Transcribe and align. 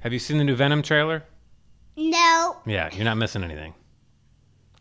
Have 0.00 0.12
you 0.12 0.18
seen 0.18 0.38
the 0.38 0.44
new 0.44 0.54
Venom 0.54 0.82
trailer? 0.82 1.24
No. 1.96 2.56
Yeah, 2.66 2.88
you're 2.94 3.04
not 3.04 3.16
missing 3.16 3.42
anything. 3.42 3.74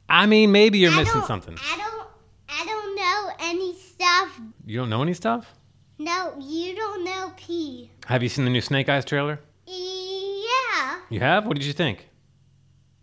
I 0.09 0.25
mean, 0.25 0.51
maybe 0.51 0.78
you're 0.79 0.92
I 0.92 0.97
missing 0.97 1.16
don't- 1.21 1.28
something. 1.28 1.58
I 1.59 1.78
don't. 1.78 2.08
I 2.50 2.66
don't 2.66 2.96
know 2.96 3.30
any 3.42 3.74
stuff. 3.75 4.40
You 4.66 4.77
don't 4.80 4.90
know 4.90 5.01
any 5.01 5.14
stuff? 5.14 5.53
No, 6.00 6.33
you 6.40 6.75
don't 6.75 7.03
know 7.03 7.33
P. 7.35 7.92
Have 8.05 8.23
you 8.23 8.30
seen 8.30 8.45
the 8.45 8.52
new 8.52 8.61
Snake 8.61 8.88
Eyes 8.88 9.04
trailer? 9.04 9.39
Yeah. 9.66 11.00
You 11.09 11.20
have? 11.20 11.45
What 11.45 11.57
did 11.57 11.65
you 11.65 11.73
think? 11.73 12.07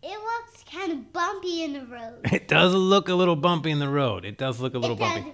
It 0.03 0.17
looks 0.19 0.65
kind 0.71 0.93
of 0.93 1.13
bumpy 1.13 1.65
in 1.65 1.73
the 1.73 1.85
road. 1.87 2.21
It 2.33 2.49
does 2.49 2.73
look 2.75 3.09
a 3.09 3.15
little 3.15 3.37
bumpy 3.37 3.71
in 3.71 3.79
the 3.81 3.89
road. 3.89 4.25
It 4.25 4.39
does 4.39 4.61
look 4.61 4.75
a 4.75 4.79
little 4.79 4.97
It 4.97 5.01
bumpy. 5.01 5.33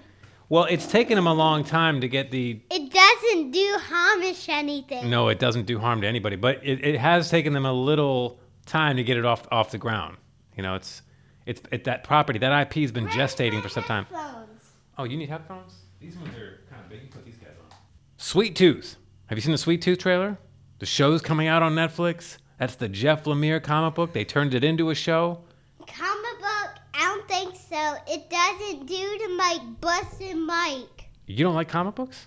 Well, 0.51 0.65
it's 0.65 0.89
taken 0.89 1.15
them 1.15 1.29
a 1.29 1.33
long 1.33 1.63
time 1.63 2.01
to 2.01 2.09
get 2.09 2.33
the. 2.33 2.61
It 2.73 2.93
doesn't 2.93 3.53
do 3.53 3.77
Hamish 3.89 4.49
anything. 4.49 5.09
No, 5.09 5.29
it 5.29 5.39
doesn't 5.39 5.65
do 5.67 5.79
harm 5.79 6.01
to 6.01 6.09
anybody, 6.09 6.35
but 6.35 6.59
it, 6.67 6.85
it 6.85 6.99
has 6.99 7.31
taken 7.31 7.53
them 7.53 7.65
a 7.65 7.73
little 7.73 8.41
time 8.67 8.97
to 8.97 9.05
get 9.05 9.17
it 9.17 9.25
off 9.25 9.47
off 9.53 9.71
the 9.71 9.79
ground. 9.79 10.17
You 10.57 10.65
know, 10.65 10.75
it's 10.75 11.03
it's 11.47 11.63
it, 11.71 11.85
that 11.85 12.03
property 12.03 12.41
that 12.41 12.63
IP 12.63 12.75
has 12.83 12.91
been 12.91 13.07
gestating 13.07 13.63
for 13.63 13.69
some 13.69 13.85
time. 13.85 14.07
Headphones. 14.07 14.71
Oh, 14.99 15.05
you 15.05 15.17
need 15.17 15.29
headphones? 15.29 15.85
These 16.01 16.17
ones 16.17 16.37
are 16.37 16.59
kind 16.69 16.83
of 16.83 16.89
big. 16.89 17.03
You 17.03 17.09
put 17.11 17.25
these 17.25 17.37
guys 17.37 17.55
on. 17.71 17.77
Sweet 18.17 18.57
Tooth. 18.57 18.97
Have 19.27 19.39
you 19.39 19.43
seen 19.43 19.53
the 19.53 19.59
Sweet 19.59 19.81
Tooth 19.83 20.01
trailer? 20.01 20.37
The 20.81 20.87
show's 20.87 21.23
coming 21.23 21.47
out 21.47 21.63
on 21.63 21.77
Netflix. 21.77 22.39
That's 22.59 22.75
the 22.75 22.89
Jeff 22.89 23.23
Lemire 23.23 23.63
comic 23.63 23.95
book. 23.95 24.13
They 24.13 24.25
turned 24.25 24.55
it 24.55 24.65
into 24.65 24.91
a 24.91 24.97
show. 24.97 25.45
Comic 25.87 26.41
book. 26.41 26.71
I 26.93 27.05
don't 27.05 27.29
think 27.29 27.55
so. 27.71 27.97
It 28.09 28.29
doesn't 28.29 28.87
do 28.87 29.19
to 29.19 29.37
Mike 29.37 29.81
Busted 29.81 30.37
Mike. 30.37 31.09
You 31.27 31.45
don't 31.45 31.55
like 31.55 31.69
comic 31.69 31.95
books? 31.95 32.27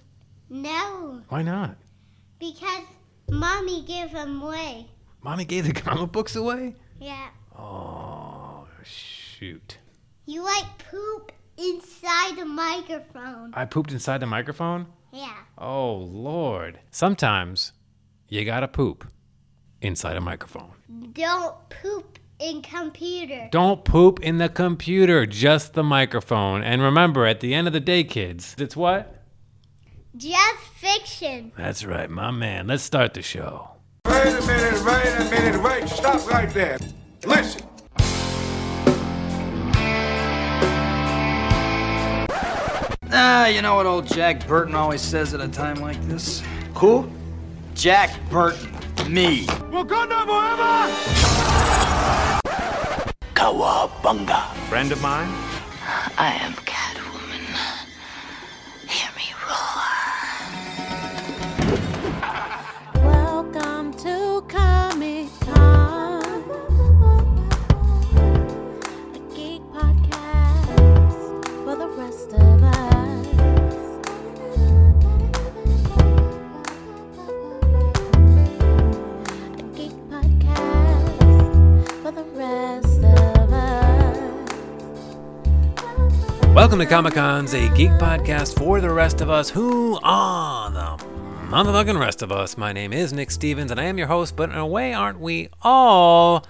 No, 0.49 1.21
Why 1.29 1.41
not? 1.41 1.75
because 2.39 2.83
mommy 3.29 3.83
gave 3.83 4.11
them 4.11 4.41
away. 4.41 4.87
Mommy 5.21 5.45
gave 5.45 5.65
the 5.65 5.73
comic 5.81 6.11
books 6.11 6.35
away? 6.35 6.75
Yeah. 6.99 7.29
Oh, 7.57 8.67
shoot. 8.83 9.77
You 10.25 10.43
like 10.43 10.65
poop 10.91 11.31
inside 11.57 12.35
the 12.37 12.45
microphone. 12.45 13.53
I 13.53 13.65
pooped 13.65 13.91
inside 13.91 14.19
the 14.19 14.25
microphone? 14.25 14.87
Yeah. 15.11 15.35
Oh, 15.57 15.93
Lord. 15.95 16.79
Sometimes 16.91 17.71
you 18.29 18.43
gotta 18.45 18.67
poop 18.67 19.05
inside 19.81 20.17
a 20.17 20.21
microphone. 20.21 20.71
Don't 21.13 21.55
poop 21.69 22.19
in 22.43 22.61
computer. 22.61 23.47
Don't 23.51 23.85
poop 23.85 24.19
in 24.19 24.37
the 24.37 24.49
computer, 24.49 25.25
just 25.25 25.73
the 25.73 25.83
microphone. 25.83 26.61
And 26.61 26.81
remember, 26.81 27.25
at 27.25 27.39
the 27.39 27.53
end 27.53 27.67
of 27.67 27.73
the 27.73 27.79
day, 27.79 28.03
kids, 28.03 28.55
it's 28.59 28.75
what? 28.75 29.23
Just 30.17 30.59
fiction. 30.75 31.53
That's 31.57 31.85
right, 31.85 32.09
my 32.09 32.31
man. 32.31 32.67
Let's 32.67 32.83
start 32.83 33.13
the 33.13 33.21
show. 33.21 33.69
Wait 34.05 34.27
a 34.27 34.41
minute, 34.45 34.85
wait 34.85 35.13
a 35.15 35.29
minute, 35.29 35.63
wait, 35.63 35.87
stop 35.87 36.29
right 36.29 36.49
there. 36.49 36.77
Listen. 37.25 37.65
Ah, 43.15 43.47
you 43.47 43.61
know 43.61 43.75
what 43.75 43.85
old 43.85 44.05
Jack 44.07 44.45
Burton 44.47 44.75
always 44.75 45.01
says 45.01 45.33
at 45.33 45.39
a 45.39 45.47
time 45.47 45.77
like 45.77 46.01
this? 46.07 46.43
Who? 46.75 47.09
Jack 47.73 48.11
Burton, 48.29 48.69
me. 49.07 49.45
Wakanda 49.45 50.25
forever! 50.25 51.52
Kawabunga. 53.43 54.39
Friend 54.69 54.89
of 54.93 55.01
mine? 55.01 55.27
I 56.17 56.31
am 56.39 56.53
Welcome 86.73 86.87
to 86.87 86.95
Comic 86.95 87.13
Con's 87.13 87.53
a 87.53 87.69
geek 87.75 87.91
podcast 87.91 88.57
for 88.57 88.81
the 88.81 88.89
rest 88.89 89.21
of 89.21 89.29
us. 89.29 89.47
Who 89.47 89.99
are 90.01 90.71
the 90.71 91.03
motherfucking 91.45 91.99
rest 91.99 92.23
of 92.23 92.31
us? 92.31 92.57
My 92.57 92.73
name 92.73 92.91
is 92.91 93.13
Nick 93.13 93.29
Stevens, 93.29 93.69
and 93.69 93.79
I 93.79 93.83
am 93.83 93.99
your 93.99 94.07
host. 94.07 94.35
But 94.35 94.49
in 94.49 94.57
a 94.57 94.65
way, 94.65 94.91
aren't 94.91 95.19
we 95.19 95.49
all 95.61 96.47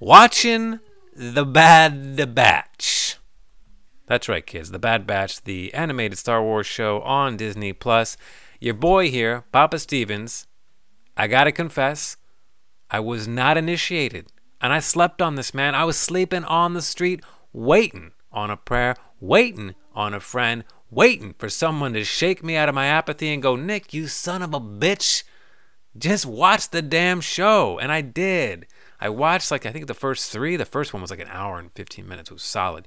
watching 0.00 0.80
the 1.14 1.44
Bad 1.44 2.34
Batch? 2.34 3.18
That's 4.06 4.28
right, 4.28 4.44
kids. 4.44 4.72
The 4.72 4.80
Bad 4.80 5.06
Batch, 5.06 5.44
the 5.44 5.72
animated 5.74 6.18
Star 6.18 6.42
Wars 6.42 6.66
show 6.66 7.00
on 7.02 7.36
Disney 7.36 7.72
Plus. 7.72 8.16
Your 8.58 8.74
boy 8.74 9.12
here, 9.12 9.44
Papa 9.52 9.78
Stevens. 9.78 10.48
I 11.16 11.28
gotta 11.28 11.52
confess, 11.52 12.16
I 12.90 12.98
was 12.98 13.28
not 13.28 13.56
initiated. 13.56 14.26
And 14.60 14.72
I 14.72 14.80
slept 14.80 15.22
on 15.22 15.36
this, 15.36 15.54
man. 15.54 15.76
I 15.76 15.84
was 15.84 15.96
sleeping 15.96 16.42
on 16.42 16.74
the 16.74 16.82
street, 16.82 17.22
waiting 17.52 18.10
on 18.34 18.50
a 18.50 18.56
prayer, 18.56 18.96
waiting 19.20 19.74
on 19.94 20.12
a 20.12 20.20
friend, 20.20 20.64
waiting 20.90 21.34
for 21.38 21.48
someone 21.48 21.92
to 21.94 22.04
shake 22.04 22.44
me 22.44 22.56
out 22.56 22.68
of 22.68 22.74
my 22.74 22.86
apathy 22.86 23.32
and 23.32 23.42
go, 23.42 23.56
Nick, 23.56 23.94
you 23.94 24.06
son 24.06 24.42
of 24.42 24.52
a 24.52 24.60
bitch, 24.60 25.22
just 25.96 26.26
watch 26.26 26.70
the 26.70 26.82
damn 26.82 27.20
show. 27.20 27.78
And 27.78 27.90
I 27.90 28.00
did. 28.00 28.66
I 29.00 29.08
watched, 29.08 29.50
like, 29.50 29.64
I 29.66 29.72
think 29.72 29.86
the 29.86 29.94
first 29.94 30.30
three. 30.30 30.56
The 30.56 30.64
first 30.64 30.92
one 30.92 31.00
was 31.00 31.10
like 31.10 31.20
an 31.20 31.28
hour 31.28 31.58
and 31.58 31.72
15 31.72 32.06
minutes. 32.06 32.30
It 32.30 32.34
was 32.34 32.42
solid. 32.42 32.86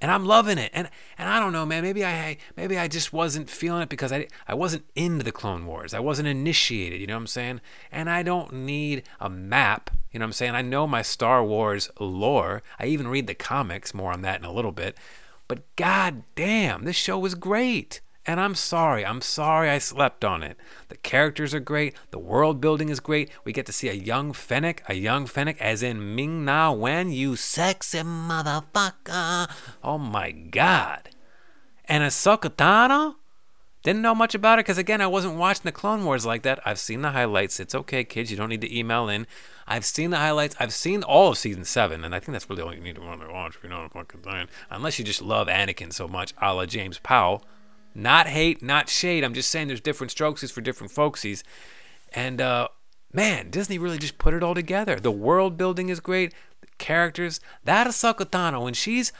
And 0.00 0.10
I'm 0.10 0.26
loving 0.26 0.58
it. 0.58 0.70
And 0.74 0.90
and 1.16 1.28
I 1.28 1.40
don't 1.40 1.52
know, 1.52 1.64
man. 1.64 1.82
Maybe 1.82 2.04
I 2.04 2.36
maybe 2.56 2.78
I 2.78 2.88
just 2.88 3.12
wasn't 3.12 3.48
feeling 3.48 3.82
it 3.82 3.88
because 3.88 4.12
I 4.12 4.28
I 4.46 4.54
wasn't 4.54 4.84
into 4.94 5.24
the 5.24 5.32
Clone 5.32 5.66
Wars. 5.66 5.94
I 5.94 6.00
wasn't 6.00 6.28
initiated, 6.28 7.00
you 7.00 7.06
know 7.06 7.14
what 7.14 7.20
I'm 7.20 7.26
saying? 7.26 7.60
And 7.90 8.10
I 8.10 8.22
don't 8.22 8.52
need 8.52 9.04
a 9.20 9.30
map, 9.30 9.90
you 10.12 10.18
know 10.18 10.24
what 10.24 10.28
I'm 10.28 10.32
saying? 10.32 10.54
I 10.54 10.62
know 10.62 10.86
my 10.86 11.02
Star 11.02 11.44
Wars 11.44 11.90
lore. 11.98 12.62
I 12.78 12.86
even 12.86 13.08
read 13.08 13.26
the 13.26 13.34
comics, 13.34 13.94
more 13.94 14.12
on 14.12 14.22
that 14.22 14.38
in 14.40 14.44
a 14.44 14.52
little 14.52 14.72
bit. 14.72 14.96
But 15.48 15.64
god 15.76 16.24
damn, 16.34 16.84
this 16.84 16.96
show 16.96 17.18
was 17.18 17.34
great. 17.34 18.00
And 18.26 18.40
I'm 18.40 18.56
sorry. 18.56 19.06
I'm 19.06 19.20
sorry 19.20 19.70
I 19.70 19.78
slept 19.78 20.24
on 20.24 20.42
it. 20.42 20.56
The 20.88 20.96
characters 20.96 21.54
are 21.54 21.60
great. 21.60 21.94
The 22.10 22.18
world 22.18 22.60
building 22.60 22.88
is 22.88 22.98
great. 22.98 23.30
We 23.44 23.52
get 23.52 23.66
to 23.66 23.72
see 23.72 23.88
a 23.88 23.92
young 23.92 24.32
Fennec, 24.32 24.82
a 24.88 24.94
young 24.94 25.26
Fennec, 25.26 25.60
as 25.60 25.82
in 25.82 26.16
Ming 26.16 26.44
Na 26.44 26.72
Wen, 26.72 27.12
you 27.12 27.36
sexy 27.36 27.98
motherfucker. 27.98 29.48
Oh 29.84 29.98
my 29.98 30.32
god. 30.32 31.10
And 31.84 32.02
Ahsoka 32.02 32.50
Tano? 32.50 33.14
Didn't 33.84 34.02
know 34.02 34.16
much 34.16 34.34
about 34.34 34.58
it 34.58 34.66
because, 34.66 34.78
again, 34.78 35.00
I 35.00 35.06
wasn't 35.06 35.36
watching 35.36 35.62
the 35.62 35.70
Clone 35.70 36.04
Wars 36.04 36.26
like 36.26 36.42
that. 36.42 36.58
I've 36.64 36.80
seen 36.80 37.02
the 37.02 37.12
highlights. 37.12 37.60
It's 37.60 37.72
okay, 37.72 38.02
kids. 38.02 38.32
You 38.32 38.36
don't 38.36 38.48
need 38.48 38.62
to 38.62 38.76
email 38.76 39.08
in. 39.08 39.28
I've 39.68 39.84
seen 39.84 40.10
the 40.10 40.16
highlights. 40.16 40.56
I've 40.58 40.72
seen 40.72 41.04
all 41.04 41.28
of 41.28 41.38
season 41.38 41.64
seven, 41.64 42.02
and 42.02 42.12
I 42.12 42.18
think 42.18 42.32
that's 42.32 42.50
really 42.50 42.62
all 42.62 42.74
you 42.74 42.80
need 42.80 42.96
to 42.96 43.00
want 43.00 43.20
to 43.20 43.28
watch 43.32 43.54
if 43.54 43.62
you 43.62 43.68
know 43.68 43.82
what 43.82 43.84
I'm 43.84 43.90
fucking 43.90 44.22
saying. 44.24 44.48
Unless 44.70 44.98
you 44.98 45.04
just 45.04 45.22
love 45.22 45.46
Anakin 45.46 45.92
so 45.92 46.08
much, 46.08 46.34
a 46.42 46.52
la 46.52 46.66
James 46.66 46.98
Powell. 46.98 47.44
Not 47.96 48.26
hate, 48.26 48.62
not 48.62 48.90
shade. 48.90 49.24
I'm 49.24 49.32
just 49.32 49.50
saying 49.50 49.68
there's 49.68 49.80
different 49.80 50.14
strokesies 50.14 50.52
for 50.52 50.60
different 50.60 50.92
folksies. 50.92 51.42
And 52.12 52.42
uh, 52.42 52.68
man, 53.10 53.48
Disney 53.48 53.78
really 53.78 53.96
just 53.96 54.18
put 54.18 54.34
it 54.34 54.42
all 54.42 54.54
together. 54.54 55.00
The 55.00 55.10
world 55.10 55.56
building 55.56 55.88
is 55.88 55.98
great. 56.00 56.34
The 56.60 56.66
characters. 56.76 57.40
That 57.64 57.86
Ahsoka 57.86 58.26
Tano, 58.26 58.64
when 58.64 58.74
she's 58.74 59.12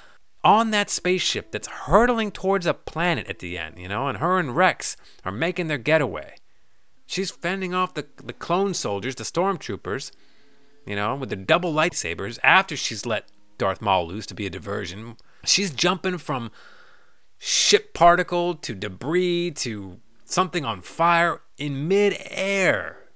on 0.45 0.73
that 0.73 0.91
spaceship 0.91 1.53
that's 1.53 1.67
hurtling 1.69 2.31
towards 2.31 2.67
a 2.67 2.75
planet 2.75 3.27
at 3.29 3.39
the 3.39 3.57
end, 3.57 3.79
you 3.79 3.89
know, 3.89 4.09
and 4.09 4.19
her 4.19 4.39
and 4.39 4.55
Rex 4.55 4.99
are 5.25 5.33
making 5.33 5.69
their 5.69 5.79
getaway. 5.79 6.35
She's 7.07 7.31
fending 7.31 7.73
off 7.73 7.95
the, 7.95 8.07
the 8.23 8.35
clone 8.35 8.75
soldiers, 8.75 9.15
the 9.15 9.25
stormtroopers, 9.25 10.11
you 10.85 10.97
know, 10.97 11.15
with 11.15 11.31
the 11.31 11.37
double 11.37 11.73
lightsabers 11.73 12.39
after 12.43 12.77
she's 12.77 13.07
let 13.07 13.25
Darth 13.57 13.81
Maul 13.81 14.07
loose 14.07 14.27
to 14.27 14.35
be 14.35 14.47
a 14.47 14.51
diversion. 14.51 15.17
She's 15.47 15.71
jumping 15.71 16.19
from 16.19 16.51
ship 17.39 17.95
particle 17.95 18.55
to 18.55 18.75
debris 18.75 19.53
to 19.53 20.01
something 20.25 20.65
on 20.65 20.81
fire 20.81 21.41
in 21.59 21.89
midair. 21.89 23.11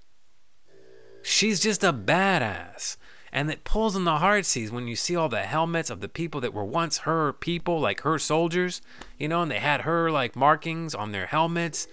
She's 1.22 1.61
just 1.61 1.84
a 1.84 1.93
badass. 1.93 2.96
And 3.32 3.50
it 3.50 3.62
pulls 3.62 3.94
in 3.94 4.05
the 4.05 4.19
heartsease 4.19 4.72
when 4.72 4.88
you 4.88 4.96
see 4.96 5.14
all 5.14 5.28
the 5.28 5.43
helmets 5.43 5.88
of 5.88 6.00
the 6.00 6.08
people 6.08 6.40
that 6.40 6.52
were 6.52 6.64
once 6.64 6.99
her 6.99 7.32
people, 7.32 7.78
like 7.78 8.00
her 8.00 8.19
soldiers, 8.19 8.82
you 9.19 9.28
know, 9.28 9.43
and 9.43 9.50
they 9.50 9.61
had 9.61 9.82
her 9.82 10.11
like 10.11 10.34
markings 10.34 10.94
on 10.94 11.12
their 11.12 11.26
helmets. 11.26 11.87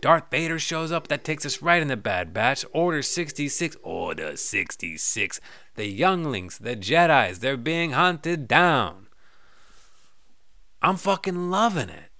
Darth 0.00 0.24
Vader 0.30 0.58
shows 0.58 0.90
up. 0.90 1.08
That 1.08 1.24
takes 1.24 1.46
us 1.46 1.62
right 1.62 1.82
in 1.82 1.88
the 1.88 1.96
Bad 1.96 2.32
Batch. 2.32 2.64
Order 2.72 3.02
66. 3.02 3.76
Order 3.82 4.36
66. 4.36 5.40
The 5.76 5.86
younglings, 5.86 6.58
the 6.58 6.74
Jedi's, 6.74 7.38
they're 7.38 7.56
being 7.56 7.92
hunted 7.92 8.48
down. 8.48 9.06
I'm 10.82 10.96
fucking 10.96 11.50
loving 11.50 11.88
it. 11.88 12.10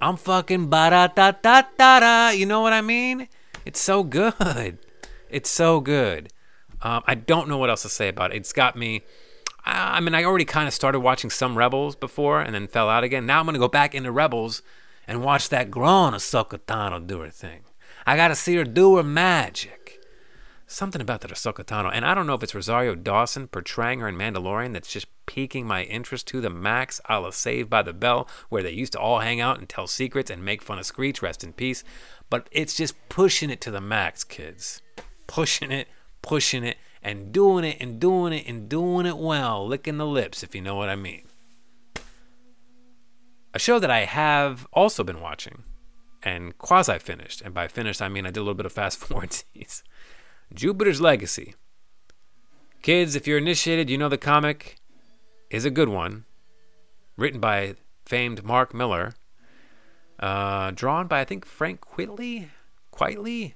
I'm 0.00 0.16
fucking 0.16 0.66
ba 0.66 0.90
da 0.90 1.06
da 1.06 1.30
da 1.30 1.62
da 1.76 2.00
da. 2.00 2.28
You 2.30 2.46
know 2.46 2.60
what 2.60 2.72
I 2.72 2.80
mean? 2.80 3.28
It's 3.64 3.80
so 3.80 4.02
good. 4.02 4.78
It's 5.30 5.48
so 5.48 5.80
good. 5.80 6.30
Um, 6.82 7.02
I 7.06 7.14
don't 7.14 7.48
know 7.48 7.56
what 7.56 7.70
else 7.70 7.82
to 7.82 7.88
say 7.88 8.08
about 8.08 8.32
it. 8.32 8.36
It's 8.36 8.52
got 8.52 8.76
me. 8.76 9.02
I 9.64 10.00
mean, 10.00 10.14
I 10.14 10.24
already 10.24 10.44
kind 10.44 10.66
of 10.68 10.74
started 10.74 11.00
watching 11.00 11.30
some 11.30 11.56
Rebels 11.56 11.96
before 11.96 12.40
and 12.40 12.54
then 12.54 12.66
fell 12.66 12.90
out 12.90 13.04
again. 13.04 13.24
Now 13.24 13.38
I'm 13.38 13.46
going 13.46 13.54
to 13.54 13.60
go 13.60 13.68
back 13.68 13.94
into 13.94 14.10
Rebels 14.10 14.60
and 15.06 15.22
watch 15.24 15.48
that 15.50 15.70
grown 15.70 16.12
Ahsoka 16.12 16.58
Tano 16.58 17.06
do 17.06 17.20
her 17.20 17.30
thing. 17.30 17.60
I 18.04 18.16
got 18.16 18.28
to 18.28 18.34
see 18.34 18.56
her 18.56 18.64
do 18.64 18.96
her 18.96 19.02
magic. 19.02 19.81
Something 20.72 21.02
about 21.02 21.20
that 21.20 21.30
Ahsoka 21.30 21.64
Tano. 21.64 21.90
And 21.92 22.06
I 22.06 22.14
don't 22.14 22.26
know 22.26 22.32
if 22.32 22.42
it's 22.42 22.54
Rosario 22.54 22.94
Dawson 22.94 23.46
portraying 23.46 24.00
her 24.00 24.08
in 24.08 24.16
Mandalorian 24.16 24.72
that's 24.72 24.90
just 24.90 25.06
piquing 25.26 25.66
my 25.66 25.82
interest 25.82 26.26
to 26.28 26.40
the 26.40 26.48
max, 26.48 26.98
a 27.10 27.20
la 27.20 27.28
Saved 27.28 27.68
by 27.68 27.82
the 27.82 27.92
Bell, 27.92 28.26
where 28.48 28.62
they 28.62 28.70
used 28.70 28.94
to 28.94 28.98
all 28.98 29.20
hang 29.20 29.38
out 29.38 29.58
and 29.58 29.68
tell 29.68 29.86
secrets 29.86 30.30
and 30.30 30.42
make 30.42 30.62
fun 30.62 30.78
of 30.78 30.86
Screech, 30.86 31.20
rest 31.20 31.44
in 31.44 31.52
peace. 31.52 31.84
But 32.30 32.48
it's 32.50 32.74
just 32.74 32.94
pushing 33.10 33.50
it 33.50 33.60
to 33.60 33.70
the 33.70 33.82
max, 33.82 34.24
kids. 34.24 34.80
Pushing 35.26 35.70
it, 35.70 35.88
pushing 36.22 36.64
it, 36.64 36.78
and 37.02 37.32
doing 37.32 37.66
it 37.66 37.76
and 37.78 38.00
doing 38.00 38.32
it 38.32 38.46
and 38.48 38.66
doing 38.66 39.04
it 39.04 39.18
well, 39.18 39.66
licking 39.66 39.98
the 39.98 40.06
lips, 40.06 40.42
if 40.42 40.54
you 40.54 40.62
know 40.62 40.76
what 40.76 40.88
I 40.88 40.96
mean. 40.96 41.24
A 43.52 43.58
show 43.58 43.78
that 43.78 43.90
I 43.90 44.06
have 44.06 44.66
also 44.72 45.04
been 45.04 45.20
watching 45.20 45.64
and 46.22 46.56
quasi 46.56 46.98
finished, 46.98 47.42
and 47.42 47.52
by 47.52 47.68
finished 47.68 48.00
I 48.00 48.08
mean 48.08 48.24
I 48.24 48.30
did 48.30 48.38
a 48.38 48.40
little 48.40 48.54
bit 48.54 48.64
of 48.64 48.72
fast 48.72 49.00
forwardsies. 49.06 49.82
Jupiter's 50.54 51.00
Legacy. 51.00 51.54
Kids, 52.82 53.14
if 53.14 53.26
you're 53.26 53.38
initiated, 53.38 53.88
you 53.88 53.96
know 53.96 54.08
the 54.08 54.18
comic 54.18 54.76
is 55.50 55.64
a 55.64 55.70
good 55.70 55.88
one. 55.88 56.24
Written 57.16 57.40
by 57.40 57.76
famed 58.04 58.44
Mark 58.44 58.74
Millar. 58.74 59.14
Uh, 60.18 60.70
drawn 60.72 61.06
by, 61.06 61.20
I 61.20 61.24
think, 61.24 61.44
Frank 61.44 61.80
Quitely? 61.80 62.48
Quitely? 62.92 63.54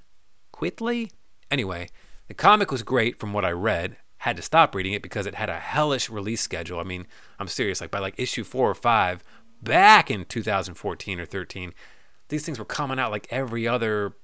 Quitely? 0.52 1.10
Anyway, 1.50 1.88
the 2.28 2.34
comic 2.34 2.70
was 2.70 2.82
great 2.82 3.18
from 3.18 3.32
what 3.32 3.44
I 3.44 3.50
read. 3.50 3.96
Had 4.18 4.36
to 4.36 4.42
stop 4.42 4.74
reading 4.74 4.92
it 4.92 5.02
because 5.02 5.26
it 5.26 5.34
had 5.34 5.50
a 5.50 5.60
hellish 5.60 6.08
release 6.10 6.40
schedule. 6.40 6.80
I 6.80 6.84
mean, 6.84 7.06
I'm 7.38 7.48
serious. 7.48 7.80
Like 7.80 7.90
by 7.90 7.98
like 7.98 8.14
issue 8.18 8.44
four 8.44 8.70
or 8.70 8.74
five, 8.74 9.22
back 9.62 10.10
in 10.10 10.24
2014 10.24 11.20
or 11.20 11.26
13, 11.26 11.72
these 12.28 12.44
things 12.44 12.58
were 12.58 12.64
coming 12.64 12.98
out 12.98 13.12
like 13.12 13.26
every 13.30 13.68
other 13.68 14.14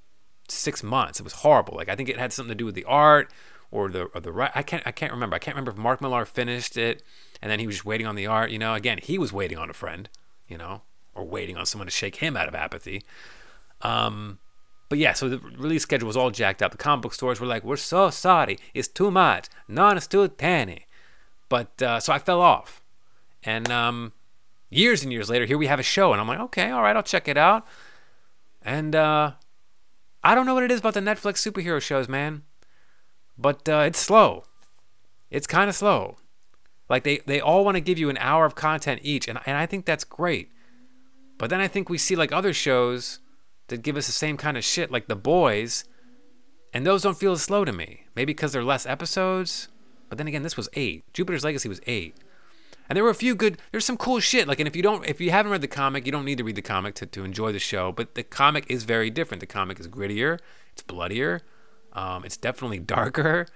six 0.49 0.83
months. 0.83 1.21
It 1.21 1.25
was 1.25 1.35
horrible. 1.35 1.75
Like 1.77 1.89
I 1.89 1.97
think 1.97 2.09
it 2.09 2.19
had 2.19 2.33
something 2.33 2.51
to 2.51 2.55
do 2.55 2.67
with 2.67 2.75
the 2.75 2.85
art 2.85 3.33
or 3.71 3.89
the 3.89 4.05
or 4.15 4.21
the 4.21 4.33
right. 4.33 4.51
I 4.55 4.63
can't 4.63 4.83
I 4.87 4.93
can't 4.93 5.13
remember. 5.13 5.37
I 5.37 5.39
can't 5.39 5.55
remember 5.55 5.73
if 5.73 5.77
Mark 5.77 6.01
Millar 6.01 6.25
finished 6.25 6.77
it 6.77 7.03
and 7.41 7.51
then 7.51 7.59
he 7.59 7.67
was 7.67 7.77
just 7.77 7.85
waiting 7.85 8.07
on 8.07 8.15
the 8.15 8.27
art. 8.27 8.51
You 8.51 8.59
know, 8.59 8.75
again 8.75 8.99
he 9.03 9.19
was 9.19 9.33
waiting 9.33 9.59
on 9.59 9.71
a 9.71 9.75
friend. 9.75 10.09
You 10.49 10.59
know, 10.59 10.83
or 11.15 11.25
waiting 11.25 11.57
on 11.57 11.65
someone 11.65 11.87
to 11.87 11.91
shake 11.91 12.17
him 12.17 12.37
out 12.37 12.49
of 12.49 12.55
apathy. 12.55 13.03
Um, 13.81 14.39
but 14.89 14.99
yeah, 14.99 15.15
so 15.15 15.29
the 15.31 15.39
release 15.39 15.83
schedule 15.83 16.07
was 16.07 16.17
all 16.17 16.31
jacked 16.31 16.63
up. 16.63 16.73
The 16.73 16.79
comic 16.79 17.03
book 17.03 17.15
stores 17.15 17.41
were 17.41 17.47
like, 17.47 17.65
"We're 17.65 17.77
so 17.77 18.11
sorry. 18.11 18.59
It's 18.75 18.89
too 18.89 19.11
much. 19.11 19.49
None 19.67 19.97
is 19.97 20.07
too 20.07 20.29
tiny." 20.29 20.87
But 21.49 21.81
uh, 21.81 22.01
so 22.01 22.13
I 22.13 22.19
fell 22.19 22.43
off, 22.43 22.83
and 23.43 23.71
um, 23.71 24.13
years 24.69 25.03
and 25.03 25.11
years 25.11 25.31
later, 25.31 25.47
here 25.47 25.57
we 25.57 25.67
have 25.67 25.81
a 25.81 25.83
show, 25.83 26.13
and 26.13 26.21
I'm 26.21 26.29
like, 26.29 26.41
"Okay, 26.41 26.71
all 26.71 26.83
right, 26.83 26.95
I'll 26.95 27.03
check 27.03 27.27
it 27.29 27.39
out." 27.39 27.67
And 28.61 28.95
uh, 28.95 29.33
I 30.25 30.35
don't 30.35 30.47
know 30.47 30.55
what 30.55 30.63
it 30.63 30.71
is 30.71 30.81
about 30.81 30.95
the 30.95 31.01
Netflix 31.01 31.47
superhero 31.47 31.81
shows, 31.81 32.09
man, 32.09 32.43
but 33.37 33.69
uh, 33.69 33.85
it's 33.87 33.99
slow. 33.99 34.45
It's 35.31 35.47
kind 35.47 35.69
of 35.69 35.75
slow. 35.75 36.19
Like 36.89 37.05
they, 37.05 37.19
they 37.27 37.41
all 37.41 37.65
want 37.65 37.77
to 37.77 37.81
give 37.81 37.99
you 37.99 38.11
an 38.11 38.19
hour 38.19 38.45
of 38.45 38.55
content 38.55 39.01
each, 39.03 39.27
and, 39.27 39.39
and 39.47 39.57
I 39.57 39.67
think 39.67 39.85
that's 39.85 40.05
great. 40.05 40.51
But 41.39 41.51
then 41.51 41.61
I 41.61 41.67
think 41.67 41.89
we 41.89 41.99
see 41.99 42.15
like 42.15 42.33
other 42.33 42.53
shows 42.53 43.19
that 43.69 43.83
give 43.83 43.97
us 43.97 44.07
the 44.07 44.13
same 44.13 44.37
kind 44.37 44.57
of 44.57 44.65
shit, 44.65 44.91
like 44.93 45.09
The 45.09 45.17
Boys, 45.17 45.85
and 46.73 46.87
those 46.87 47.03
don't 47.03 47.19
feel 47.19 47.33
as 47.33 47.43
slow 47.43 47.65
to 47.65 47.73
me. 47.73 48.05
Maybe 48.15 48.33
because 48.33 48.53
they're 48.53 48.63
less 48.63 48.87
episodes. 48.87 49.69
But 50.09 50.19
then 50.19 50.29
again, 50.29 50.43
this 50.43 50.57
was 50.57 50.69
eight. 50.75 51.05
Jupiter's 51.15 51.45
Legacy 51.45 51.69
was 51.69 51.81
eight. 51.87 52.15
And 52.93 52.97
there 52.99 53.05
were 53.05 53.09
a 53.09 53.15
few 53.15 53.35
good. 53.35 53.57
There's 53.71 53.87
some 53.87 53.97
cool 53.97 54.21
shit. 54.21 54.47
Like, 54.47 54.61
and 54.61 54.69
if 54.69 54.77
you 54.77 54.83
don't, 54.83 55.03
if 55.09 55.19
you 55.19 55.31
haven't 55.31 55.51
read 55.51 55.63
the 55.63 55.67
comic, 55.67 56.05
you 56.05 56.13
don't 56.13 56.27
need 56.27 56.37
to 56.37 56.45
read 56.45 56.57
the 56.57 56.61
comic 56.61 56.95
to, 56.97 57.07
to 57.07 57.25
enjoy 57.25 57.51
the 57.51 57.59
show. 57.59 57.91
But 57.91 58.17
the 58.17 58.23
comic 58.23 58.67
is 58.69 58.85
very 58.85 59.09
different. 59.09 59.41
The 59.41 59.47
comic 59.47 59.81
is 59.81 59.89
grittier. 59.89 60.39
It's 60.75 60.83
bloodier. 60.83 61.41
Um, 61.95 62.23
it's 62.23 62.37
definitely 62.37 62.79
darker, 62.99 63.47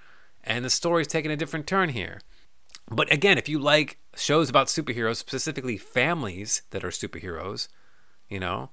and 0.43 0.65
the 0.65 0.71
story's 0.71 1.05
taking 1.05 1.29
a 1.29 1.35
different 1.35 1.67
turn 1.67 1.89
here. 1.89 2.19
But 2.89 3.13
again, 3.13 3.37
if 3.37 3.47
you 3.47 3.59
like 3.59 3.99
shows 4.15 4.49
about 4.49 4.69
superheroes, 4.69 5.17
specifically 5.17 5.77
families 5.77 6.63
that 6.71 6.83
are 6.83 6.89
superheroes, 6.89 7.67
you 8.29 8.39
know, 8.39 8.71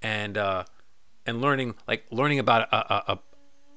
and 0.00 0.38
uh, 0.38 0.64
and 1.26 1.42
learning 1.42 1.74
like 1.86 2.06
learning 2.10 2.38
about 2.38 2.66
a, 2.72 2.94
a, 2.94 3.04
a 3.12 3.18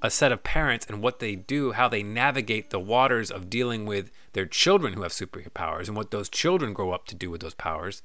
a 0.02 0.10
set 0.10 0.32
of 0.32 0.44
parents 0.44 0.86
and 0.88 1.02
what 1.02 1.20
they 1.20 1.36
do, 1.36 1.74
how 1.74 1.88
they 1.88 2.04
navigate 2.04 2.70
the 2.70 2.80
waters 2.80 3.32
of 3.32 3.50
dealing 3.50 3.86
with 3.86 4.12
their 4.34 4.46
children 4.46 4.94
who 4.94 5.02
have 5.04 5.12
superpowers 5.12 5.88
and 5.88 5.98
what 5.98 6.12
those 6.12 6.30
children 6.30 6.74
grow 6.74 6.92
up 6.92 7.06
to 7.08 7.16
do 7.16 7.30
with 7.30 7.42
those 7.42 7.54
powers. 7.54 8.02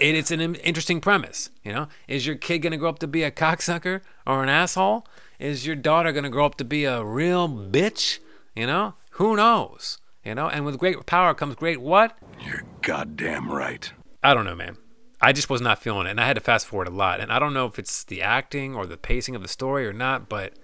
And 0.00 0.16
it's 0.16 0.30
an 0.30 0.40
interesting 0.56 1.00
premise, 1.00 1.50
you 1.62 1.72
know. 1.72 1.88
Is 2.08 2.26
your 2.26 2.36
kid 2.36 2.58
gonna 2.58 2.76
grow 2.76 2.88
up 2.88 2.98
to 3.00 3.06
be 3.06 3.22
a 3.22 3.30
cocksucker 3.30 4.00
or 4.26 4.42
an 4.42 4.48
asshole? 4.48 5.06
Is 5.38 5.66
your 5.66 5.76
daughter 5.76 6.12
gonna 6.12 6.30
grow 6.30 6.46
up 6.46 6.56
to 6.56 6.64
be 6.64 6.84
a 6.84 7.04
real 7.04 7.48
bitch? 7.48 8.18
You 8.56 8.66
know, 8.66 8.94
who 9.10 9.36
knows? 9.36 9.98
You 10.24 10.34
know, 10.34 10.48
and 10.48 10.64
with 10.64 10.78
great 10.78 11.04
power 11.06 11.34
comes 11.34 11.54
great 11.54 11.80
what? 11.80 12.16
You're 12.40 12.64
goddamn 12.82 13.50
right. 13.50 13.92
I 14.22 14.34
don't 14.34 14.46
know, 14.46 14.56
man. 14.56 14.78
I 15.20 15.32
just 15.32 15.48
was 15.50 15.60
not 15.60 15.78
feeling 15.78 16.06
it, 16.06 16.10
and 16.10 16.20
I 16.20 16.26
had 16.26 16.36
to 16.36 16.40
fast 16.40 16.66
forward 16.66 16.88
a 16.88 16.90
lot. 16.90 17.20
And 17.20 17.32
I 17.32 17.38
don't 17.38 17.54
know 17.54 17.66
if 17.66 17.78
it's 17.78 18.04
the 18.04 18.20
acting 18.20 18.74
or 18.74 18.86
the 18.86 18.96
pacing 18.96 19.34
of 19.34 19.42
the 19.42 19.48
story 19.48 19.86
or 19.86 19.92
not, 19.92 20.28
but 20.28 20.54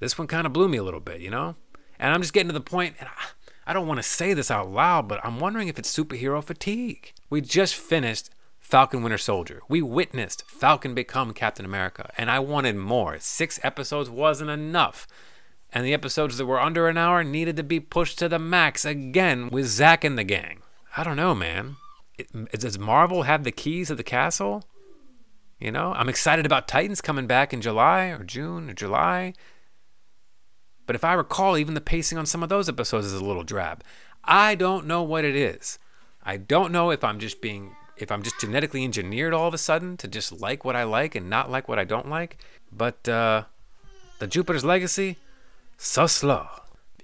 this 0.00 0.18
one 0.18 0.26
kind 0.26 0.46
of 0.46 0.52
blew 0.52 0.68
me 0.68 0.78
a 0.78 0.82
little 0.82 1.00
bit, 1.00 1.20
you 1.20 1.30
know? 1.30 1.56
And 1.98 2.12
I'm 2.12 2.20
just 2.20 2.32
getting 2.32 2.48
to 2.48 2.54
the 2.54 2.60
point, 2.60 2.96
and 2.98 3.08
I, 3.08 3.70
I 3.70 3.72
don't 3.72 3.86
want 3.86 3.98
to 3.98 4.02
say 4.02 4.34
this 4.34 4.50
out 4.50 4.70
loud, 4.70 5.08
but 5.08 5.24
I'm 5.24 5.40
wondering 5.40 5.68
if 5.68 5.78
it's 5.78 5.96
superhero 5.96 6.42
fatigue. 6.42 7.12
We 7.30 7.40
just 7.40 7.74
finished 7.74 8.30
Falcon 8.58 9.02
Winter 9.02 9.18
Soldier. 9.18 9.60
We 9.68 9.82
witnessed 9.82 10.44
Falcon 10.48 10.94
become 10.94 11.32
Captain 11.32 11.64
America, 11.64 12.10
and 12.16 12.30
I 12.30 12.38
wanted 12.40 12.76
more. 12.76 13.18
Six 13.20 13.60
episodes 13.62 14.10
wasn't 14.10 14.50
enough. 14.50 15.06
And 15.72 15.84
the 15.84 15.94
episodes 15.94 16.38
that 16.38 16.46
were 16.46 16.60
under 16.60 16.88
an 16.88 16.96
hour 16.96 17.24
needed 17.24 17.56
to 17.56 17.62
be 17.62 17.80
pushed 17.80 18.18
to 18.20 18.28
the 18.28 18.38
max 18.38 18.84
again 18.84 19.48
with 19.48 19.66
Zack 19.66 20.04
and 20.04 20.16
the 20.16 20.24
gang. 20.24 20.62
I 20.96 21.04
don't 21.04 21.16
know, 21.16 21.34
man. 21.34 21.76
It, 22.16 22.52
does 22.52 22.78
Marvel 22.78 23.24
have 23.24 23.44
the 23.44 23.50
keys 23.50 23.90
of 23.90 23.96
the 23.96 24.04
castle? 24.04 24.64
You 25.58 25.72
know, 25.72 25.92
I'm 25.96 26.08
excited 26.08 26.46
about 26.46 26.68
Titans 26.68 27.00
coming 27.00 27.26
back 27.26 27.52
in 27.52 27.60
July 27.60 28.06
or 28.06 28.22
June 28.22 28.70
or 28.70 28.74
July. 28.74 29.34
But 30.86 30.96
if 30.96 31.04
I 31.04 31.14
recall, 31.14 31.56
even 31.56 31.74
the 31.74 31.80
pacing 31.80 32.18
on 32.18 32.26
some 32.26 32.42
of 32.42 32.48
those 32.48 32.68
episodes 32.68 33.06
is 33.06 33.14
a 33.14 33.24
little 33.24 33.44
drab. 33.44 33.82
I 34.22 34.54
don't 34.54 34.86
know 34.86 35.02
what 35.02 35.24
it 35.24 35.36
is. 35.36 35.78
I 36.24 36.36
don't 36.36 36.72
know 36.72 36.90
if 36.90 37.04
I'm 37.04 37.18
just 37.18 37.40
being 37.40 37.76
if 37.96 38.10
I'm 38.10 38.22
just 38.22 38.40
genetically 38.40 38.82
engineered 38.82 39.32
all 39.32 39.46
of 39.46 39.54
a 39.54 39.58
sudden 39.58 39.96
to 39.98 40.08
just 40.08 40.40
like 40.40 40.64
what 40.64 40.74
I 40.74 40.82
like 40.82 41.14
and 41.14 41.30
not 41.30 41.50
like 41.50 41.68
what 41.68 41.78
I 41.78 41.84
don't 41.84 42.08
like. 42.08 42.38
But 42.72 43.08
uh, 43.08 43.44
the 44.18 44.26
Jupiter's 44.26 44.64
Legacy, 44.64 45.16
so 45.76 46.06
slow. 46.06 46.48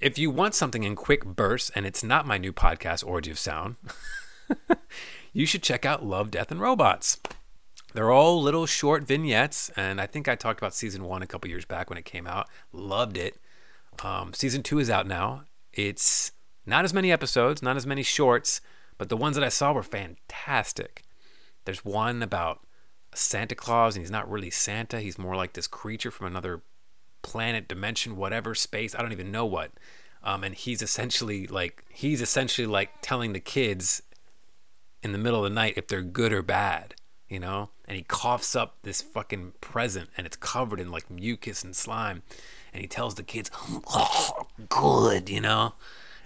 If 0.00 0.18
you 0.18 0.30
want 0.30 0.54
something 0.54 0.82
in 0.82 0.96
quick 0.96 1.24
bursts, 1.24 1.70
and 1.74 1.86
it's 1.86 2.02
not 2.02 2.26
my 2.26 2.38
new 2.38 2.52
podcast, 2.52 3.06
Orgy 3.06 3.30
of 3.30 3.38
Sound, 3.38 3.76
you 5.32 5.46
should 5.46 5.62
check 5.62 5.84
out 5.84 6.04
Love, 6.04 6.30
Death, 6.30 6.50
and 6.50 6.60
Robots. 6.60 7.20
They're 7.92 8.10
all 8.10 8.40
little 8.40 8.66
short 8.66 9.06
vignettes, 9.06 9.70
and 9.76 10.00
I 10.00 10.06
think 10.06 10.28
I 10.28 10.36
talked 10.36 10.60
about 10.60 10.74
season 10.74 11.04
one 11.04 11.22
a 11.22 11.26
couple 11.26 11.50
years 11.50 11.64
back 11.64 11.90
when 11.90 11.98
it 11.98 12.04
came 12.04 12.26
out. 12.26 12.48
Loved 12.72 13.16
it. 13.16 13.36
Um, 14.02 14.32
season 14.32 14.62
two 14.62 14.78
is 14.78 14.90
out 14.90 15.06
now. 15.06 15.44
It's 15.72 16.32
not 16.66 16.84
as 16.84 16.94
many 16.94 17.12
episodes, 17.12 17.62
not 17.62 17.76
as 17.76 17.86
many 17.86 18.02
shorts, 18.02 18.60
but 18.98 19.08
the 19.08 19.16
ones 19.16 19.36
that 19.36 19.44
I 19.44 19.48
saw 19.48 19.72
were 19.72 19.82
fantastic. 19.82 21.02
There's 21.64 21.84
one 21.84 22.22
about 22.22 22.60
Santa 23.14 23.54
Claus, 23.54 23.96
and 23.96 24.02
he's 24.02 24.10
not 24.10 24.30
really 24.30 24.50
Santa. 24.50 25.00
He's 25.00 25.18
more 25.18 25.36
like 25.36 25.52
this 25.52 25.66
creature 25.66 26.10
from 26.10 26.26
another 26.26 26.62
planet, 27.22 27.68
dimension, 27.68 28.16
whatever, 28.16 28.54
space. 28.54 28.94
I 28.94 29.02
don't 29.02 29.12
even 29.12 29.32
know 29.32 29.46
what. 29.46 29.72
Um, 30.22 30.44
and 30.44 30.54
he's 30.54 30.82
essentially 30.82 31.46
like 31.46 31.84
he's 31.88 32.20
essentially 32.20 32.66
like 32.66 32.90
telling 33.00 33.32
the 33.32 33.40
kids 33.40 34.02
in 35.02 35.12
the 35.12 35.18
middle 35.18 35.44
of 35.44 35.50
the 35.50 35.54
night 35.54 35.74
if 35.76 35.88
they're 35.88 36.02
good 36.02 36.32
or 36.32 36.42
bad, 36.42 36.94
you 37.28 37.40
know. 37.40 37.70
And 37.88 37.96
he 37.96 38.02
coughs 38.02 38.54
up 38.54 38.76
this 38.82 39.00
fucking 39.00 39.54
present, 39.60 40.10
and 40.16 40.26
it's 40.26 40.36
covered 40.36 40.78
in 40.78 40.90
like 40.90 41.10
mucus 41.10 41.62
and 41.64 41.74
slime. 41.74 42.22
And 42.72 42.80
he 42.80 42.88
tells 42.88 43.14
the 43.14 43.22
kids, 43.22 43.50
"Oh, 43.86 44.46
good," 44.68 45.28
you 45.28 45.40
know. 45.40 45.74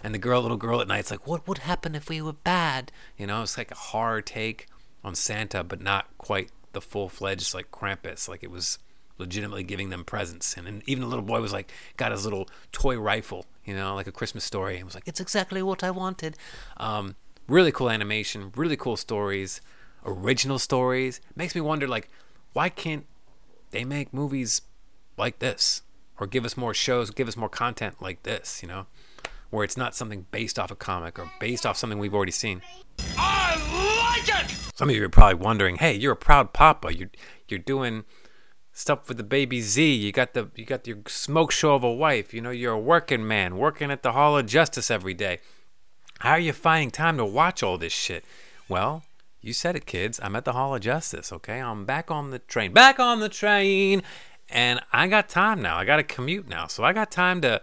And 0.03 0.15
the 0.15 0.19
girl, 0.19 0.43
little 0.43 0.59
girl 0.59 0.81
at 0.81 0.89
night, 0.89 0.97
night's 0.97 1.11
like, 1.11 1.27
"What 1.27 1.49
would 1.49 1.59
happen 1.59 1.95
if 1.95 2.09
we 2.09 2.21
were 2.21 2.33
bad?" 2.33 2.93
You 3.17 3.27
know, 3.27 3.43
it's 3.43 3.57
like 3.57 3.71
a 3.71 3.77
horror 3.77 4.21
take 4.21 4.67
on 5.03 5.15
Santa, 5.15 5.65
but 5.65 5.81
not 5.81 6.07
quite 6.19 6.51
the 6.73 6.81
full 6.81 7.09
fledged 7.09 7.55
like 7.55 7.71
Krampus. 7.71 8.29
Like 8.29 8.43
it 8.43 8.51
was 8.51 8.79
legitimately 9.19 9.63
giving 9.63 9.91
them 9.91 10.05
presents. 10.05 10.57
And, 10.57 10.67
and 10.67 10.83
even 10.87 11.03
the 11.03 11.09
little 11.09 11.25
boy 11.25 11.41
was 11.41 11.53
like, 11.53 11.73
got 11.97 12.13
his 12.13 12.25
little 12.25 12.49
toy 12.73 12.99
rifle, 12.99 13.47
you 13.65 13.75
know, 13.75 13.95
like 13.95 14.07
a 14.07 14.13
Christmas 14.13 14.45
story. 14.45 14.77
And 14.77 14.85
was 14.85 14.95
like, 14.95 15.07
it's 15.09 15.21
exactly 15.21 15.63
what 15.63 15.85
I 15.85 15.91
wanted. 15.91 16.37
Um, 16.77 17.17
really 17.47 17.73
cool 17.73 17.91
animation, 17.91 18.53
really 18.57 18.77
cool 18.77 18.97
stories, 18.97 19.61
original 20.05 20.59
stories. 20.59 21.21
Makes 21.37 21.55
me 21.55 21.61
wonder, 21.61 21.87
like, 21.87 22.09
why 22.53 22.69
can't 22.69 23.07
they 23.71 23.85
make 23.85 24.13
movies 24.13 24.63
like 25.17 25.39
this? 25.39 25.83
Or 26.19 26.27
give 26.27 26.45
us 26.45 26.57
more 26.57 26.75
shows, 26.75 27.11
give 27.11 27.29
us 27.29 27.37
more 27.37 27.49
content 27.49 28.01
like 28.01 28.23
this, 28.23 28.61
you 28.63 28.69
know, 28.69 28.87
where 29.51 29.65
it's 29.65 29.77
not 29.77 29.95
something 29.95 30.27
based 30.31 30.59
off 30.59 30.71
a 30.71 30.77
comic 30.77 31.19
or 31.19 31.31
based 31.41 31.67
off 31.67 31.77
something 31.77 31.99
we've 31.99 32.15
already 32.15 32.33
seen. 32.33 32.63
I 33.17 34.17
like 34.19 34.45
it! 34.45 34.51
Some 34.75 34.91
of 34.91 34.97
you 34.97 35.05
are 35.05 35.09
probably 35.09 35.35
wondering, 35.35 35.77
hey, 35.77 35.95
you're 35.95 36.13
a 36.13 36.17
proud 36.17 36.53
papa. 36.53 36.95
You're 36.95 37.11
you're 37.49 37.59
doing 37.59 38.05
stuff 38.73 39.09
with 39.09 39.17
the 39.17 39.25
baby 39.25 39.61
Z. 39.61 39.95
You 39.95 40.13
got 40.13 40.35
the 40.35 40.51
you 40.57 40.65
got 40.65 40.87
your 40.87 40.99
smoke 41.07 41.53
show 41.53 41.75
of 41.75 41.85
a 41.85 41.93
wife. 41.93 42.35
You 42.35 42.41
know, 42.41 42.51
you're 42.51 42.73
a 42.73 42.79
working 42.79 43.27
man, 43.27 43.57
working 43.57 43.91
at 43.91 44.03
the 44.03 44.13
Hall 44.13 44.37
of 44.37 44.47
Justice 44.47 44.91
every 44.91 45.15
day. 45.15 45.39
How 46.21 46.33
are 46.33 46.39
you 46.39 46.53
finding 46.53 46.91
time 46.91 47.17
to 47.19 47.25
watch 47.25 47.63
all 47.63 47.79
this 47.79 47.93
shit? 47.93 48.25
Well, 48.69 49.05
you 49.41 49.53
said 49.53 49.77
it, 49.77 49.85
kids. 49.85 50.19
I'm 50.23 50.37
at 50.37 50.45
the 50.45 50.53
Hall 50.53 50.75
of 50.75 50.81
Justice, 50.81 51.33
okay? 51.33 51.61
I'm 51.61 51.85
back 51.85 52.11
on 52.11 52.31
the 52.31 52.39
train. 52.39 52.73
Back 52.73 52.99
on 52.99 53.21
the 53.21 53.29
train. 53.29 54.03
And 54.55 54.81
I 54.93 55.09
got 55.09 55.29
time 55.29 55.61
now. 55.61 55.77
I 55.77 55.85
got 55.85 55.97
to 55.97 56.05
commute 56.05 56.49
now. 56.49 56.69
So 56.69 56.85
I 56.85 56.93
got 56.93 57.11
time 57.11 57.41
to 57.41 57.61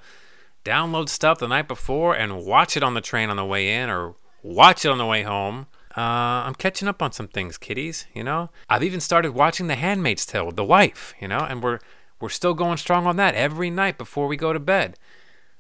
download 0.66 1.08
stuff 1.08 1.40
the 1.40 1.48
night 1.48 1.70
before 1.70 2.14
and 2.14 2.46
watch 2.46 2.76
it 2.76 2.84
on 2.84 2.94
the 2.94 3.02
train 3.02 3.30
on 3.30 3.38
the 3.38 3.46
way 3.46 3.74
in 3.74 3.90
or 3.90 4.16
watch 4.44 4.84
it 4.84 4.90
on 4.90 4.98
the 4.98 5.06
way 5.06 5.24
home. 5.24 5.68
Uh, 5.96 6.02
I'm 6.46 6.54
catching 6.54 6.90
up 6.90 7.02
on 7.02 7.14
some 7.14 7.30
things, 7.30 7.58
kiddies. 7.58 8.08
You 8.14 8.26
know, 8.26 8.50
I've 8.70 8.84
even 8.84 9.00
started 9.00 9.32
watching 9.32 9.68
The 9.68 9.76
Handmaid's 9.76 10.26
Tale 10.26 10.46
with 10.46 10.58
the 10.58 10.66
wife. 10.66 11.14
You 11.22 11.30
know, 11.30 11.40
and 11.40 11.64
we're 11.64 11.80
we're 12.20 12.30
still 12.30 12.54
going 12.54 12.78
strong 12.78 13.08
on 13.08 13.16
that 13.16 13.36
every 13.36 13.70
night 13.70 13.98
before 13.98 14.28
we 14.28 14.36
go 14.36 14.52
to 14.52 14.60
bed. 14.60 14.98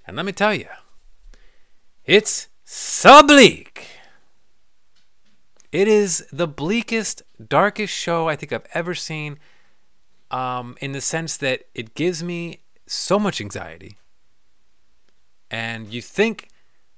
And 0.05 0.17
let 0.17 0.25
me 0.25 0.33
tell 0.33 0.53
you, 0.53 0.67
it's 2.05 2.49
so 2.65 3.23
bleak. 3.23 3.87
It 5.71 5.87
is 5.87 6.25
the 6.33 6.47
bleakest, 6.47 7.23
darkest 7.47 7.93
show 7.93 8.27
I 8.27 8.35
think 8.35 8.51
I've 8.51 8.67
ever 8.73 8.93
seen. 8.93 9.39
Um, 10.31 10.77
in 10.79 10.93
the 10.93 11.01
sense 11.01 11.35
that 11.37 11.63
it 11.75 11.93
gives 11.93 12.23
me 12.23 12.61
so 12.87 13.19
much 13.19 13.41
anxiety, 13.41 13.97
and 15.49 15.93
you 15.93 16.01
think 16.01 16.47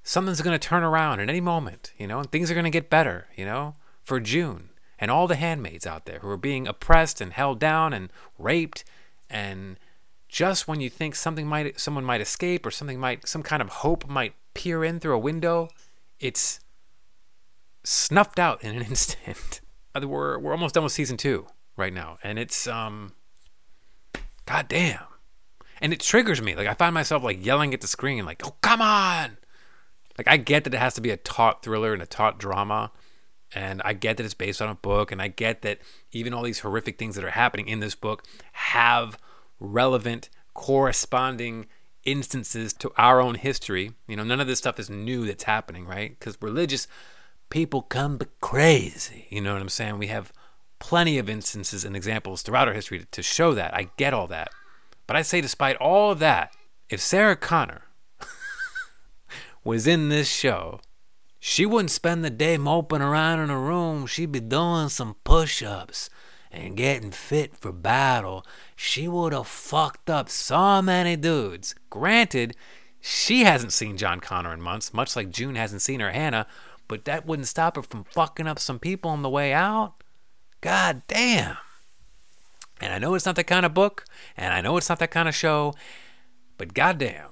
something's 0.04 0.42
going 0.42 0.58
to 0.58 0.68
turn 0.68 0.84
around 0.84 1.20
at 1.20 1.30
any 1.30 1.42
moment, 1.42 1.94
you 1.98 2.06
know, 2.06 2.20
and 2.20 2.32
things 2.32 2.52
are 2.52 2.54
going 2.54 2.64
to 2.66 2.70
get 2.70 2.90
better, 2.90 3.28
you 3.36 3.46
know, 3.46 3.76
for 4.02 4.20
June 4.20 4.70
and 5.00 5.10
all 5.10 5.28
the 5.28 5.36
handmaids 5.36 5.88
out 5.88 6.06
there 6.06 6.20
who 6.20 6.30
are 6.30 6.38
being 6.38 6.68
oppressed 6.68 7.20
and 7.20 7.34
held 7.34 7.60
down 7.60 7.94
and 7.94 8.12
raped. 8.38 8.84
And 9.30 9.78
just 10.30 10.68
when 10.68 10.82
you 10.82 10.90
think 10.90 11.16
something 11.16 11.48
might 11.48 11.80
someone 11.80 12.04
might 12.04 12.22
escape 12.22 12.66
or 12.66 12.72
something 12.72 13.00
might 13.00 13.28
some 13.28 13.44
kind 13.44 13.62
of 13.62 13.70
hope 13.70 14.08
might 14.08 14.34
peer 14.54 14.84
in 14.84 15.00
through 15.00 15.16
a 15.16 15.20
window, 15.20 15.70
it's 16.20 16.60
snuffed 17.84 18.40
out 18.40 18.64
in 18.64 18.76
an 18.76 18.82
instant. 18.90 19.62
we're 19.96 20.38
we're 20.38 20.52
almost 20.52 20.76
done 20.76 20.84
with 20.84 20.94
season 20.94 21.18
2 21.18 21.48
right 21.76 21.94
now. 21.94 22.18
And 22.24 22.38
it's 22.38 22.68
um 22.68 23.14
god 24.46 24.68
damn. 24.68 25.06
And 25.82 25.92
it 25.92 26.00
triggers 26.00 26.42
me. 26.42 26.56
Like 26.56 26.68
I 26.68 26.74
find 26.74 26.94
myself 26.94 27.24
like 27.24 27.46
yelling 27.46 27.74
at 27.74 27.82
the 27.82 27.88
screen 27.88 28.26
like, 28.26 28.46
"Oh, 28.46 28.56
come 28.62 28.82
on!" 28.82 29.38
Like 30.18 30.28
I 30.28 30.38
get 30.38 30.64
that 30.64 30.74
it 30.74 30.80
has 30.80 30.94
to 30.96 31.02
be 31.02 31.10
a 31.10 31.18
taut 31.18 31.64
thriller 31.64 31.94
and 31.94 32.02
a 32.02 32.06
taut 32.06 32.38
drama, 32.40 32.92
and 33.54 33.82
I 33.84 33.94
get 33.94 34.18
that 34.18 34.26
it's 34.26 34.34
based 34.34 34.62
on 34.62 34.70
a 34.70 34.76
book, 34.76 35.12
and 35.12 35.22
I 35.22 35.28
get 35.28 35.62
that 35.64 35.80
even 36.12 36.34
all 36.34 36.44
these 36.44 36.60
horrific 36.60 36.98
things 36.98 37.16
that 37.16 37.24
are 37.24 37.32
happening 37.32 37.68
in 37.68 37.80
this 37.80 37.96
book 37.96 38.24
have 38.54 39.18
relevant 39.60 40.30
corresponding 40.54 41.68
instances 42.06 42.74
to 42.74 42.92
our 42.98 43.20
own 43.22 43.36
history. 43.36 43.94
You 44.08 44.16
know, 44.16 44.24
none 44.24 44.40
of 44.40 44.48
this 44.48 44.60
stuff 44.60 44.80
is 44.80 44.90
new 44.90 45.26
that's 45.26 45.44
happening, 45.44 45.86
right? 45.86 46.18
Because 46.18 46.38
religious 46.42 46.88
people 47.50 47.82
come 47.82 48.20
crazy. 48.42 49.28
You 49.30 49.42
know 49.42 49.54
what 49.54 49.62
I'm 49.62 49.70
saying? 49.70 49.98
We 49.98 50.08
have 50.08 50.32
plenty 50.84 51.18
of 51.18 51.30
instances 51.30 51.86
and 51.86 51.96
examples 51.96 52.42
throughout 52.42 52.68
our 52.68 52.74
history 52.74 53.06
to, 53.10 53.24
show 53.24 53.54
that. 53.54 53.74
I 53.74 53.88
get 53.96 54.14
all 54.14 54.28
that. 54.28 54.50
But 55.08 55.16
I 55.16 55.22
say, 55.22 55.40
despite 55.40 55.78
all 55.78 56.12
of 56.12 56.20
that, 56.20 56.54
if 56.90 57.00
Sarah 57.00 57.38
Connor 57.38 57.84
was 59.64 59.88
in 59.88 60.10
this 60.10 60.30
show, 60.30 60.82
she 61.40 61.66
wouldn't 61.66 61.90
spend 61.90 62.26
the 62.26 62.30
day 62.30 62.58
moping 62.58 63.02
around 63.02 63.40
in 63.40 63.50
a 63.50 63.58
room. 63.58 64.06
She'd 64.06 64.34
be 64.34 64.42
doing 64.42 64.90
some 64.90 65.16
push 65.24 65.64
ups 65.64 66.10
and 66.52 66.76
getting 66.76 67.12
fit 67.12 67.56
for 67.56 67.72
battle. 67.72 68.46
She 68.76 69.08
would 69.08 69.32
have 69.32 69.48
fucked 69.48 70.10
up 70.10 70.28
so 70.28 70.82
many 70.82 71.16
dudes. 71.16 71.76
Granted, 71.90 72.58
she 73.00 73.46
hasn't 73.46 73.72
seen 73.72 73.96
John 73.96 74.20
Connor 74.20 74.54
in 74.54 74.62
months, 74.62 74.94
much 74.94 75.16
like 75.16 75.30
June 75.30 75.56
hasn't 75.56 75.82
seen 75.82 76.02
her 76.02 76.12
Hannah, 76.12 76.46
but 76.90 77.06
that 77.06 77.26
wouldn't 77.26 77.48
stop 77.48 77.78
her 77.78 77.84
from 77.84 78.04
fucking 78.04 78.48
up 78.48 78.60
some 78.60 78.80
people 78.80 79.12
on 79.12 79.22
the 79.22 79.30
way 79.30 79.54
out. 79.54 80.03
God 80.64 81.02
damn. 81.10 81.58
And 82.80 82.94
I 82.94 82.98
know 82.98 83.16
it's 83.16 83.26
not 83.26 83.36
that 83.36 83.48
kind 83.48 83.66
of 83.66 83.74
book, 83.74 84.06
and 84.38 84.54
I 84.54 84.62
know 84.62 84.78
it's 84.78 84.88
not 84.88 84.98
that 85.00 85.12
kind 85.12 85.28
of 85.28 85.36
show, 85.36 85.74
but 86.58 86.74
goddamn. 86.74 87.32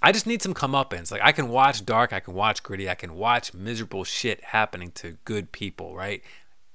I 0.00 0.12
just 0.12 0.26
need 0.26 0.40
some 0.40 0.54
comeuppance. 0.54 1.12
Like 1.12 1.20
I 1.22 1.32
can 1.32 1.50
watch 1.50 1.84
dark, 1.84 2.14
I 2.14 2.20
can 2.20 2.32
watch 2.32 2.62
gritty, 2.62 2.88
I 2.88 2.94
can 2.94 3.16
watch 3.16 3.52
miserable 3.52 4.02
shit 4.02 4.42
happening 4.44 4.92
to 4.92 5.18
good 5.26 5.52
people, 5.52 5.94
right? 5.94 6.22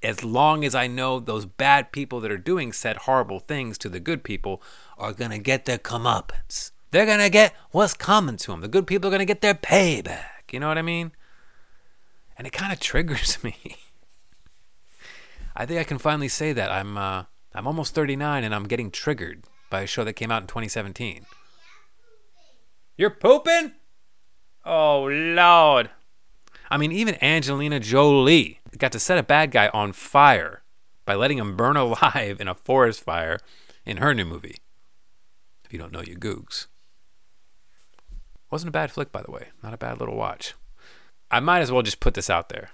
As 0.04 0.24
long 0.24 0.64
as 0.64 0.76
I 0.76 0.86
know 0.86 1.20
those 1.20 1.48
bad 1.48 1.92
people 1.92 2.20
that 2.20 2.32
are 2.32 2.38
doing 2.38 2.72
said 2.72 2.98
horrible 2.98 3.40
things 3.40 3.80
to 3.80 3.90
the 3.90 4.00
good 4.00 4.24
people 4.24 4.62
are 4.96 5.12
gonna 5.12 5.40
get 5.40 5.66
their 5.66 5.80
comeuppance. 5.80 6.70
They're 6.92 7.08
gonna 7.08 7.32
get 7.32 7.56
what's 7.72 7.96
coming 7.96 8.38
to 8.38 8.52
them. 8.52 8.62
The 8.62 8.68
good 8.68 8.86
people 8.86 9.08
are 9.08 9.12
gonna 9.12 9.26
get 9.26 9.42
their 9.42 9.56
payback. 9.56 10.52
You 10.52 10.60
know 10.60 10.68
what 10.68 10.78
I 10.78 10.84
mean? 10.84 11.14
And 12.38 12.46
it 12.46 12.54
kind 12.54 12.72
of 12.72 12.80
triggers 12.80 13.44
me. 13.44 13.56
I 15.60 15.66
think 15.66 15.78
I 15.78 15.84
can 15.84 15.98
finally 15.98 16.30
say 16.30 16.54
that 16.54 16.72
I'm 16.72 16.98
uh, 16.98 17.26
I'm 17.54 17.68
almost 17.68 17.94
39 17.94 18.46
and 18.46 18.56
I'm 18.56 18.64
getting 18.64 18.90
triggered 18.90 19.44
by 19.70 19.82
a 19.82 19.88
show 19.88 20.06
that 20.06 20.14
came 20.14 20.32
out 20.32 20.42
in 20.42 20.48
2017. 20.48 21.26
You're 22.98 23.10
pooping? 23.10 23.74
Oh, 24.66 25.04
Lord. 25.04 25.90
I 26.72 26.78
mean, 26.78 26.94
even 26.94 27.22
Angelina 27.22 27.82
Jolie 27.82 28.60
got 28.78 28.94
to 28.94 29.00
set 29.00 29.18
a 29.18 29.24
bad 29.24 29.52
guy 29.52 29.70
on 29.74 29.92
fire 29.92 30.64
by 31.06 31.16
letting 31.16 31.38
him 31.38 31.58
burn 31.58 31.76
alive 31.78 32.40
in 32.40 32.48
a 32.48 32.56
forest 32.56 33.04
fire 33.04 33.38
in 33.86 33.98
her 33.98 34.14
new 34.14 34.26
movie. 34.26 34.58
If 35.66 35.74
you 35.74 35.80
don't 35.80 35.92
know, 35.92 36.02
you 36.02 36.16
googs. 36.16 36.68
Wasn't 38.50 38.70
a 38.70 38.72
bad 38.72 38.92
flick, 38.92 39.12
by 39.12 39.24
the 39.24 39.32
way. 39.32 39.50
Not 39.62 39.74
a 39.74 39.78
bad 39.78 40.00
little 40.00 40.16
watch. 40.16 40.54
I 41.30 41.42
might 41.42 41.60
as 41.60 41.72
well 41.72 41.84
just 41.84 42.00
put 42.00 42.14
this 42.14 42.30
out 42.30 42.48
there. 42.48 42.72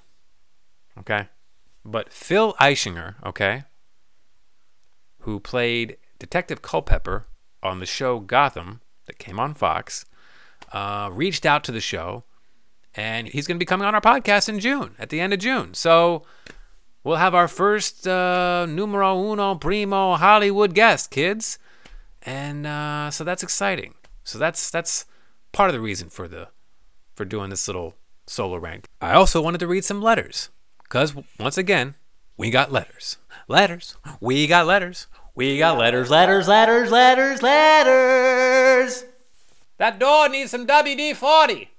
Okay? 0.99 1.29
But 1.85 2.11
Phil 2.11 2.53
Eischinger, 2.59 3.15
okay, 3.23 3.63
who 5.19 5.39
played 5.39 5.97
Detective 6.17 6.61
Culpepper 6.61 7.27
on 7.61 7.79
the 7.79 7.85
show 7.85 8.19
Gotham 8.19 8.81
that 9.05 9.19
came 9.19 9.39
on 9.39 9.53
Fox, 9.53 10.05
uh, 10.73 11.09
reached 11.11 11.45
out 11.45 11.63
to 11.65 11.71
the 11.71 11.79
show, 11.79 12.23
and 12.95 13.27
he's 13.27 13.45
going 13.45 13.57
to 13.57 13.59
be 13.59 13.65
coming 13.65 13.87
on 13.87 13.93
our 13.93 14.01
podcast 14.01 14.49
in 14.49 14.59
June, 14.59 14.95
at 14.97 15.09
the 15.09 15.19
end 15.19 15.33
of 15.33 15.39
June. 15.39 15.75
So 15.75 16.23
we'll 17.03 17.17
have 17.17 17.35
our 17.35 17.47
first 17.47 18.07
uh, 18.07 18.65
numero 18.65 19.31
uno 19.31 19.55
primo 19.55 20.15
Hollywood 20.15 20.73
guest, 20.73 21.11
kids, 21.11 21.59
and 22.23 22.65
uh, 22.65 23.11
so 23.11 23.23
that's 23.23 23.43
exciting. 23.43 23.93
So 24.23 24.39
that's 24.39 24.71
that's 24.71 25.05
part 25.51 25.69
of 25.69 25.73
the 25.73 25.81
reason 25.81 26.09
for 26.09 26.27
the 26.27 26.47
for 27.13 27.25
doing 27.25 27.51
this 27.51 27.67
little 27.67 27.95
solo 28.25 28.57
rank. 28.57 28.87
I 28.99 29.13
also 29.13 29.41
wanted 29.41 29.59
to 29.59 29.67
read 29.67 29.85
some 29.85 30.01
letters, 30.01 30.49
cause 30.89 31.15
once 31.39 31.57
again, 31.57 31.95
we 32.37 32.49
got 32.49 32.71
letters, 32.71 33.17
letters, 33.47 33.97
we 34.19 34.47
got 34.47 34.67
letters, 34.67 35.07
we 35.35 35.57
got 35.57 35.77
letters, 35.77 36.09
letters, 36.09 36.47
letters, 36.47 36.91
letters, 36.91 37.41
letters. 37.41 39.05
That 39.77 39.99
door 39.99 40.29
needs 40.29 40.51
some 40.51 40.65
WD 40.65 41.15
40. 41.15 41.69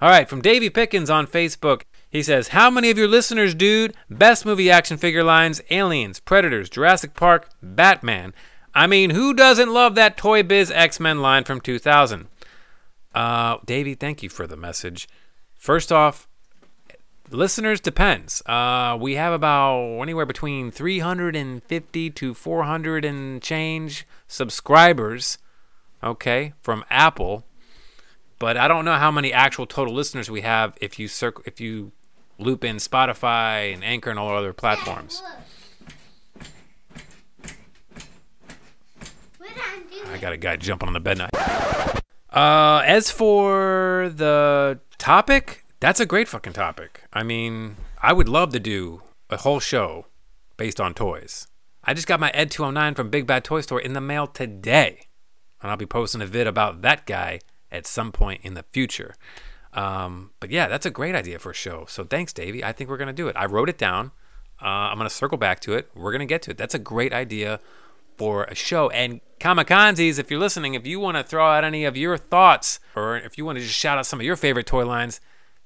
All 0.00 0.08
right, 0.08 0.28
from 0.28 0.40
Davey 0.40 0.70
Pickens 0.70 1.10
on 1.10 1.26
Facebook. 1.26 1.82
He 2.08 2.22
says, 2.22 2.48
How 2.48 2.70
many 2.70 2.90
of 2.90 2.96
your 2.96 3.08
listeners, 3.08 3.54
dude? 3.54 3.94
Best 4.08 4.46
movie 4.46 4.70
action 4.70 4.96
figure 4.96 5.24
lines 5.24 5.60
Aliens, 5.70 6.20
Predators, 6.20 6.70
Jurassic 6.70 7.14
Park, 7.14 7.48
Batman. 7.62 8.32
I 8.74 8.86
mean, 8.86 9.10
who 9.10 9.34
doesn't 9.34 9.72
love 9.72 9.94
that 9.96 10.16
Toy 10.16 10.42
Biz 10.42 10.70
X 10.70 11.00
Men 11.00 11.20
line 11.20 11.44
from 11.44 11.60
2000? 11.60 12.28
Uh, 13.14 13.58
Davey, 13.66 13.94
thank 13.94 14.22
you 14.22 14.28
for 14.28 14.46
the 14.46 14.56
message. 14.56 15.08
First 15.54 15.90
off, 15.90 16.28
listeners 17.30 17.80
depends. 17.80 18.42
Uh, 18.46 18.96
we 19.00 19.14
have 19.14 19.32
about 19.32 20.00
anywhere 20.00 20.26
between 20.26 20.70
350 20.70 22.10
to 22.10 22.34
400 22.34 23.04
and 23.04 23.42
change 23.42 24.06
subscribers 24.26 25.38
okay, 26.02 26.52
from 26.62 26.84
Apple. 26.90 27.44
But 28.38 28.56
I 28.56 28.68
don't 28.68 28.84
know 28.84 28.94
how 28.94 29.10
many 29.10 29.32
actual 29.32 29.66
total 29.66 29.94
listeners 29.94 30.30
we 30.30 30.42
have 30.42 30.76
if 30.80 30.98
you 30.98 31.08
circ- 31.08 31.42
if 31.44 31.60
you 31.60 31.92
loop 32.38 32.62
in 32.62 32.76
Spotify 32.76 33.74
and 33.74 33.82
Anchor 33.82 34.10
and 34.10 34.18
all 34.18 34.30
other 34.36 34.52
platforms. 34.52 35.22
I 40.06 40.18
got 40.18 40.32
a 40.32 40.36
guy 40.36 40.56
jumping 40.56 40.86
on 40.86 40.92
the 40.92 41.00
bed 41.00 41.18
now. 41.18 41.28
Uh, 42.30 42.82
as 42.84 43.10
for 43.10 44.12
the 44.14 44.78
topic, 44.98 45.64
that's 45.80 46.00
a 46.00 46.06
great 46.06 46.28
fucking 46.28 46.52
topic. 46.52 47.02
I 47.12 47.22
mean, 47.22 47.76
I 48.02 48.12
would 48.12 48.28
love 48.28 48.52
to 48.52 48.60
do 48.60 49.02
a 49.30 49.36
whole 49.36 49.60
show 49.60 50.06
based 50.56 50.80
on 50.80 50.94
toys. 50.94 51.46
I 51.84 51.94
just 51.94 52.06
got 52.06 52.20
my 52.20 52.30
Ed 52.30 52.50
209 52.50 52.94
from 52.94 53.10
Big 53.10 53.26
Bad 53.26 53.44
Toy 53.44 53.60
Store 53.60 53.80
in 53.80 53.92
the 53.92 54.00
mail 54.00 54.26
today. 54.26 55.06
and 55.62 55.70
I'll 55.70 55.76
be 55.76 55.86
posting 55.86 56.20
a 56.20 56.26
vid 56.26 56.46
about 56.46 56.82
that 56.82 57.06
guy 57.06 57.40
at 57.70 57.86
some 57.86 58.12
point 58.12 58.40
in 58.44 58.54
the 58.54 58.64
future. 58.72 59.14
Um, 59.72 60.30
but 60.40 60.50
yeah, 60.50 60.68
that's 60.68 60.86
a 60.86 60.90
great 60.90 61.14
idea 61.14 61.38
for 61.38 61.50
a 61.50 61.54
show. 61.54 61.84
So 61.88 62.04
thanks, 62.04 62.32
Davey. 62.32 62.64
I 62.64 62.72
think 62.72 62.90
we're 62.90 62.96
gonna 62.96 63.12
do 63.12 63.28
it. 63.28 63.36
I 63.36 63.46
wrote 63.46 63.68
it 63.68 63.78
down. 63.78 64.12
Uh, 64.60 64.66
I'm 64.66 64.96
gonna 64.96 65.10
circle 65.10 65.38
back 65.38 65.60
to 65.60 65.74
it. 65.74 65.90
We're 65.94 66.12
gonna 66.12 66.26
get 66.26 66.42
to 66.42 66.50
it. 66.52 66.58
That's 66.58 66.74
a 66.74 66.78
great 66.78 67.12
idea 67.12 67.60
for 68.16 68.44
a 68.44 68.54
show. 68.54 68.90
And 68.90 69.20
Kamakanzis, 69.38 70.18
if 70.18 70.30
you're 70.30 70.40
listening, 70.40 70.74
if 70.74 70.86
you 70.86 70.98
want 70.98 71.16
to 71.16 71.22
throw 71.22 71.46
out 71.46 71.64
any 71.64 71.84
of 71.84 71.96
your 71.96 72.16
thoughts, 72.16 72.80
or 72.96 73.16
if 73.16 73.38
you 73.38 73.44
want 73.44 73.58
to 73.58 73.64
just 73.64 73.76
shout 73.76 73.98
out 73.98 74.06
some 74.06 74.18
of 74.18 74.26
your 74.26 74.36
favorite 74.36 74.66
toy 74.66 74.84
lines, 74.84 75.20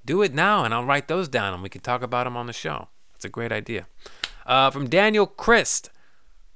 do 0.04 0.22
it 0.22 0.34
now, 0.34 0.64
and 0.64 0.72
I'll 0.74 0.84
write 0.84 1.08
those 1.08 1.28
down, 1.28 1.54
and 1.54 1.62
we 1.62 1.68
can 1.68 1.80
talk 1.80 2.02
about 2.02 2.24
them 2.24 2.36
on 2.36 2.46
the 2.46 2.52
show. 2.52 2.88
It's 3.14 3.24
a 3.24 3.28
great 3.28 3.52
idea. 3.52 3.86
Uh, 4.46 4.70
from 4.70 4.88
Daniel 4.88 5.26
Christ. 5.26 5.90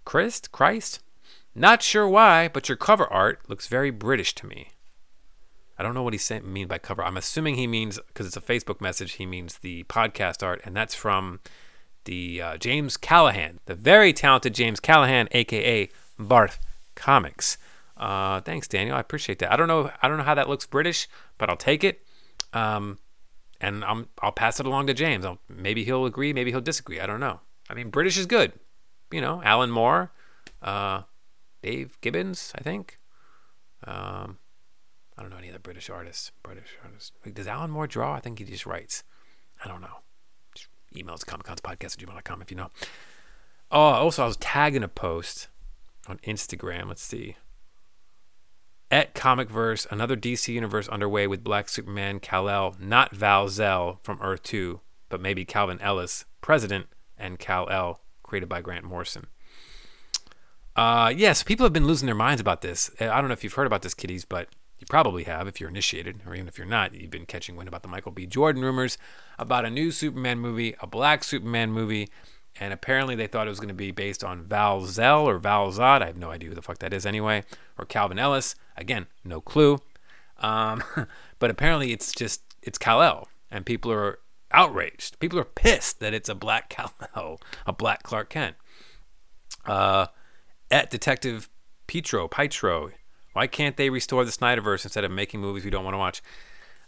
Christ? 0.04 0.52
Christ? 0.52 1.00
Not 1.54 1.82
sure 1.82 2.08
why, 2.08 2.48
but 2.48 2.68
your 2.68 2.76
cover 2.76 3.06
art 3.06 3.48
looks 3.48 3.66
very 3.66 3.90
British 3.90 4.34
to 4.36 4.46
me. 4.46 4.70
I 5.78 5.82
don't 5.82 5.94
know 5.94 6.02
what 6.02 6.14
he 6.14 6.18
say, 6.18 6.40
mean 6.40 6.68
by 6.68 6.78
cover. 6.78 7.04
I'm 7.04 7.16
assuming 7.16 7.56
he 7.56 7.66
means 7.66 7.98
because 8.08 8.26
it's 8.26 8.36
a 8.36 8.40
Facebook 8.40 8.80
message. 8.80 9.12
He 9.12 9.26
means 9.26 9.58
the 9.58 9.84
podcast 9.84 10.42
art, 10.42 10.60
and 10.64 10.74
that's 10.74 10.94
from 10.94 11.40
the 12.04 12.40
uh, 12.40 12.56
James 12.56 12.96
Callahan, 12.96 13.60
the 13.66 13.74
very 13.74 14.12
talented 14.12 14.54
James 14.54 14.80
Callahan, 14.80 15.28
aka 15.32 15.88
Barth 16.18 16.58
Comics. 16.94 17.58
Uh, 17.96 18.40
thanks, 18.40 18.68
Daniel. 18.68 18.96
I 18.96 19.00
appreciate 19.00 19.38
that. 19.40 19.52
I 19.52 19.56
don't 19.56 19.68
know. 19.68 19.90
I 20.02 20.08
don't 20.08 20.16
know 20.16 20.24
how 20.24 20.34
that 20.34 20.48
looks 20.48 20.66
British, 20.66 21.08
but 21.36 21.50
I'll 21.50 21.56
take 21.56 21.84
it. 21.84 22.02
Um, 22.52 22.98
and 23.60 23.84
I'm 23.84 24.08
I'll 24.20 24.32
pass 24.32 24.60
it 24.60 24.66
along 24.66 24.86
to 24.88 24.94
James. 24.94 25.24
I'll, 25.24 25.38
maybe 25.48 25.84
he'll 25.84 26.06
agree. 26.06 26.32
Maybe 26.32 26.50
he'll 26.50 26.60
disagree. 26.60 27.00
I 27.00 27.06
don't 27.06 27.20
know. 27.20 27.40
I 27.68 27.74
mean, 27.74 27.90
British 27.90 28.16
is 28.16 28.26
good. 28.26 28.52
You 29.10 29.20
know, 29.20 29.42
Alan 29.44 29.70
Moore, 29.70 30.12
uh, 30.62 31.02
Dave 31.62 31.98
Gibbons, 32.00 32.52
I 32.54 32.62
think. 32.62 32.98
Um, 33.84 34.38
I 35.16 35.22
don't 35.22 35.30
know 35.30 35.38
any 35.38 35.48
other 35.48 35.58
British 35.58 35.88
artists. 35.88 36.32
British 36.42 36.76
artists. 36.84 37.12
Like, 37.24 37.34
does 37.34 37.46
Alan 37.46 37.70
Moore 37.70 37.86
draw? 37.86 38.14
I 38.14 38.20
think 38.20 38.38
he 38.38 38.44
just 38.44 38.66
writes. 38.66 39.04
I 39.64 39.68
don't 39.68 39.80
know. 39.80 39.98
Just 40.54 40.68
emails 40.94 41.24
podcast 41.24 41.72
at 41.72 41.78
gmail.com 41.80 42.42
if 42.42 42.50
you 42.50 42.56
know. 42.56 42.70
Oh, 43.70 43.78
also, 43.80 44.24
I 44.24 44.26
was 44.26 44.36
tagging 44.36 44.82
a 44.82 44.88
post 44.88 45.48
on 46.06 46.18
Instagram. 46.18 46.88
Let's 46.88 47.02
see. 47.02 47.36
At 48.90 49.14
Comicverse, 49.14 49.90
another 49.90 50.16
DC 50.16 50.52
universe 50.54 50.88
underway 50.88 51.26
with 51.26 51.42
Black 51.42 51.68
Superman, 51.68 52.20
Kal-El, 52.20 52.76
not 52.78 53.14
Val-Zell 53.14 53.98
from 54.02 54.20
Earth 54.22 54.44
2, 54.44 54.80
but 55.08 55.20
maybe 55.20 55.44
Calvin 55.44 55.80
Ellis, 55.80 56.24
President, 56.40 56.86
and 57.18 57.38
Kal-El, 57.38 58.00
created 58.22 58.48
by 58.48 58.60
Grant 58.60 58.84
Morrison. 58.84 59.26
Uh, 60.76 61.12
yes, 61.16 61.42
people 61.42 61.64
have 61.64 61.72
been 61.72 61.86
losing 61.86 62.06
their 62.06 62.14
minds 62.14 62.40
about 62.40 62.60
this. 62.60 62.90
I 63.00 63.06
don't 63.06 63.26
know 63.26 63.32
if 63.32 63.42
you've 63.42 63.54
heard 63.54 63.66
about 63.66 63.82
this, 63.82 63.94
kiddies, 63.94 64.24
but 64.24 64.50
you 64.78 64.86
probably 64.88 65.24
have 65.24 65.48
if 65.48 65.60
you're 65.60 65.70
initiated, 65.70 66.20
or 66.24 66.36
even 66.36 66.46
if 66.46 66.56
you're 66.56 66.66
not. 66.66 66.94
You've 66.94 67.10
been 67.10 67.26
catching 67.26 67.56
wind 67.56 67.66
about 67.66 67.82
the 67.82 67.88
Michael 67.88 68.12
B. 68.12 68.24
Jordan 68.24 68.62
rumors 68.62 68.98
about 69.36 69.64
a 69.64 69.70
new 69.70 69.90
Superman 69.90 70.38
movie, 70.38 70.76
a 70.80 70.86
black 70.86 71.24
Superman 71.24 71.72
movie, 71.72 72.08
and 72.60 72.72
apparently 72.72 73.16
they 73.16 73.26
thought 73.26 73.48
it 73.48 73.50
was 73.50 73.58
going 73.58 73.68
to 73.68 73.74
be 73.74 73.90
based 73.90 74.22
on 74.22 74.44
Val 74.44 74.82
Zell 74.82 75.28
or 75.28 75.38
Val 75.38 75.72
Zod. 75.72 76.02
I 76.02 76.06
have 76.06 76.16
no 76.16 76.30
idea 76.30 76.50
who 76.50 76.54
the 76.54 76.62
fuck 76.62 76.78
that 76.78 76.92
is 76.92 77.04
anyway, 77.04 77.42
or 77.78 77.84
Calvin 77.84 78.18
Ellis. 78.18 78.54
Again, 78.76 79.06
no 79.24 79.40
clue. 79.40 79.78
Um, 80.38 80.82
but 81.38 81.50
apparently 81.50 81.92
it's 81.92 82.12
just 82.12 82.42
it's 82.62 82.78
Kal-El, 82.78 83.28
and 83.50 83.64
people 83.64 83.92
are 83.92 84.18
outraged. 84.52 85.18
People 85.18 85.38
are 85.38 85.44
pissed 85.44 86.00
that 86.00 86.14
it's 86.14 86.28
a 86.28 86.34
black 86.34 86.68
Kal-El, 86.74 87.40
a 87.66 87.72
black 87.72 88.02
Clark 88.02 88.30
Kent. 88.30 88.56
Uh, 89.64 90.06
at 90.70 90.90
Detective 90.90 91.48
Pietro, 91.86 92.28
Pietro, 92.28 92.90
why 93.32 93.46
can't 93.46 93.76
they 93.76 93.90
restore 93.90 94.24
the 94.24 94.30
Snyderverse 94.30 94.84
instead 94.84 95.04
of 95.04 95.10
making 95.10 95.40
movies 95.40 95.64
we 95.64 95.70
don't 95.70 95.84
want 95.84 95.94
to 95.94 95.98
watch? 95.98 96.22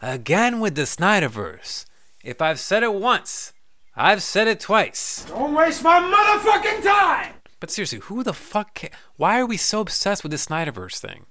Again 0.00 0.60
with 0.60 0.74
the 0.74 0.82
Snyderverse. 0.82 1.84
If 2.24 2.40
I've 2.42 2.60
said 2.60 2.82
it 2.82 2.94
once, 2.94 3.52
I've 3.96 4.22
said 4.22 4.48
it 4.48 4.60
twice. 4.60 5.24
Don't 5.28 5.54
waste 5.54 5.82
my 5.82 5.98
motherfucking 6.00 6.82
time! 6.82 7.34
But 7.60 7.70
seriously, 7.70 7.98
who 8.00 8.22
the 8.22 8.32
fuck? 8.32 8.78
Ca- 8.78 8.90
Why 9.16 9.40
are 9.40 9.46
we 9.46 9.56
so 9.56 9.80
obsessed 9.80 10.22
with 10.22 10.30
this 10.32 10.46
Snyderverse 10.46 10.98
thing? 10.98 11.26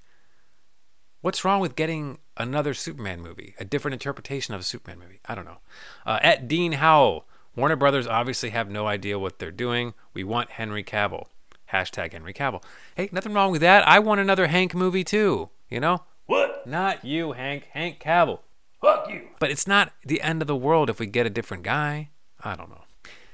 What's 1.28 1.44
wrong 1.44 1.60
with 1.60 1.76
getting 1.76 2.20
another 2.38 2.74
Superman 2.74 3.20
movie, 3.20 3.54
a 3.60 3.66
different 3.66 3.92
interpretation 3.92 4.54
of 4.54 4.62
a 4.62 4.64
Superman 4.64 4.98
movie? 4.98 5.20
I 5.26 5.36
don't 5.36 5.44
know. 5.44 5.58
Uh, 6.06 6.20
at 6.22 6.48
Dean 6.48 6.72
Howell, 6.72 7.26
Warner 7.54 7.76
Brothers 7.76 8.08
obviously 8.08 8.52
have 8.52 8.70
no 8.70 8.88
idea 8.88 9.20
what 9.20 9.38
they're 9.38 9.52
doing. 9.52 9.94
We 10.14 10.24
want 10.24 10.52
Henry 10.52 10.86
Cavill. 10.86 11.26
Hashtag 11.74 12.14
Henry 12.14 12.34
Cavill. 12.34 12.64
Hey, 12.96 13.10
nothing 13.12 13.34
wrong 13.34 13.52
with 13.52 13.60
that. 13.60 13.86
I 13.86 14.00
want 14.00 14.22
another 14.22 14.48
Hank 14.48 14.74
movie 14.74 15.04
too. 15.04 15.50
You 15.70 15.82
know? 15.82 16.06
What? 16.28 16.66
Not 16.66 17.04
you, 17.04 17.34
Hank. 17.34 17.68
Hank 17.74 18.00
Cavill. 18.00 18.40
Fuck 18.80 19.10
you. 19.10 19.28
But 19.38 19.52
it's 19.52 19.68
not 19.68 19.92
the 20.06 20.22
end 20.22 20.42
of 20.42 20.48
the 20.48 20.56
world 20.56 20.90
if 20.90 20.98
we 20.98 21.08
get 21.08 21.26
a 21.26 21.30
different 21.30 21.64
guy. 21.64 22.08
I 22.42 22.56
don't 22.56 22.70
know. 22.70 22.86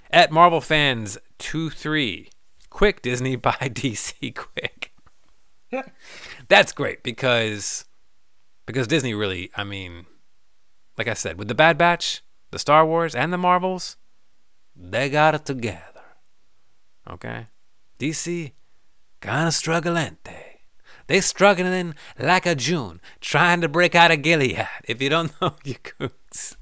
At 0.09 0.31
Marvel 0.31 0.61
Fans 0.61 1.19
2 1.37 1.69
3. 1.69 2.27
Quick, 2.71 3.03
Disney, 3.03 3.35
buy 3.35 3.51
DC 3.51 4.33
quick. 4.33 4.93
That's 6.47 6.71
great 6.71 7.03
because 7.03 7.85
because 8.65 8.87
Disney 8.87 9.13
really, 9.13 9.51
I 9.55 9.63
mean, 9.63 10.05
like 10.97 11.07
I 11.07 11.13
said, 11.13 11.37
with 11.37 11.47
the 11.47 11.55
Bad 11.55 11.77
Batch, 11.77 12.21
the 12.51 12.59
Star 12.59 12.85
Wars, 12.85 13.15
and 13.15 13.33
the 13.33 13.37
Marvels, 13.37 13.97
they 14.75 15.09
got 15.09 15.35
it 15.35 15.45
together. 15.45 16.01
Okay? 17.09 17.47
DC, 17.99 18.53
kinda 19.21 19.49
strugglante. 19.49 20.17
They 20.23 21.15
They 21.15 21.21
struggling 21.21 21.95
like 22.17 22.45
a 22.45 22.55
June, 22.55 23.01
trying 23.19 23.61
to 23.61 23.67
break 23.67 23.95
out 23.95 24.11
of 24.11 24.21
Gilead. 24.21 24.67
If 24.85 25.01
you 25.01 25.09
don't 25.09 25.33
know, 25.41 25.55
you 25.63 25.75
coots. 25.75 26.55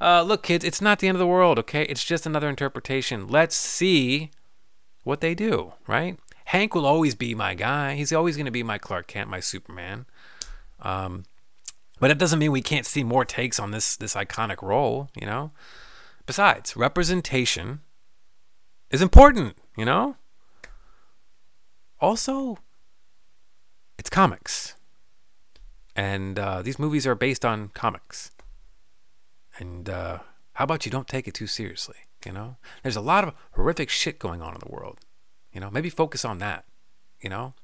Uh, 0.00 0.22
look, 0.22 0.42
kids, 0.42 0.64
it's 0.64 0.80
not 0.80 0.98
the 0.98 1.08
end 1.08 1.16
of 1.16 1.20
the 1.20 1.26
world, 1.26 1.58
okay? 1.60 1.82
It's 1.84 2.04
just 2.04 2.26
another 2.26 2.48
interpretation. 2.48 3.28
Let's 3.28 3.54
see 3.54 4.30
what 5.04 5.20
they 5.20 5.34
do, 5.34 5.74
right? 5.86 6.18
Hank 6.46 6.74
will 6.74 6.86
always 6.86 7.14
be 7.14 7.34
my 7.34 7.54
guy. 7.54 7.94
He's 7.94 8.12
always 8.12 8.36
going 8.36 8.46
to 8.46 8.52
be 8.52 8.62
my 8.62 8.78
Clark 8.78 9.06
Kent, 9.06 9.30
my 9.30 9.40
Superman. 9.40 10.06
Um, 10.80 11.24
but 12.00 12.08
that 12.08 12.18
doesn't 12.18 12.38
mean 12.38 12.50
we 12.50 12.62
can't 12.62 12.84
see 12.86 13.04
more 13.04 13.24
takes 13.24 13.60
on 13.60 13.70
this 13.70 13.96
this 13.96 14.14
iconic 14.14 14.60
role, 14.60 15.08
you 15.14 15.26
know. 15.26 15.52
Besides, 16.26 16.76
representation 16.76 17.80
is 18.90 19.00
important, 19.00 19.56
you 19.76 19.84
know. 19.84 20.16
Also, 22.00 22.58
it's 23.98 24.10
comics, 24.10 24.74
and 25.94 26.38
uh, 26.38 26.62
these 26.62 26.78
movies 26.78 27.06
are 27.06 27.14
based 27.14 27.44
on 27.44 27.68
comics. 27.68 28.32
And 29.58 29.88
uh, 29.88 30.18
how 30.54 30.64
about 30.64 30.84
you 30.84 30.90
don't 30.90 31.06
take 31.06 31.28
it 31.28 31.34
too 31.34 31.46
seriously? 31.46 31.98
You 32.26 32.32
know, 32.32 32.56
there's 32.82 32.96
a 32.96 33.00
lot 33.00 33.22
of 33.22 33.34
horrific 33.52 33.88
shit 33.90 34.18
going 34.18 34.42
on 34.42 34.54
in 34.54 34.60
the 34.60 34.72
world. 34.72 34.98
You 35.52 35.60
know, 35.60 35.70
maybe 35.70 35.90
focus 35.90 36.24
on 36.24 36.38
that. 36.38 36.64
You 37.20 37.30
know, 37.30 37.54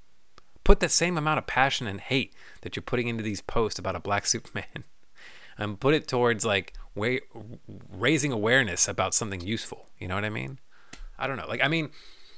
put 0.64 0.81
that 0.81 0.90
same 0.90 1.18
amount 1.18 1.38
of 1.38 1.46
passion 1.46 1.87
and 1.87 2.01
hate 2.01 2.35
that 2.61 2.77
you're 2.77 2.83
putting 2.83 3.09
into 3.09 3.22
these 3.22 3.40
posts 3.40 3.79
about 3.79 3.96
a 3.96 4.01
black 4.01 4.27
Superman, 4.35 4.85
and 5.57 5.81
put 5.81 5.94
it 5.94 6.07
towards 6.07 6.44
like 6.44 6.74
wa- 6.94 7.18
raising 7.90 8.33
awareness 8.33 8.88
about 8.88 9.14
something 9.14 9.40
useful. 9.40 9.87
You 9.98 10.09
know 10.09 10.14
what 10.14 10.24
I 10.24 10.31
mean? 10.31 10.59
I 11.18 11.27
don't 11.27 11.37
know. 11.37 11.48
Like, 11.48 11.62
I 11.62 11.68
mean, 11.68 11.90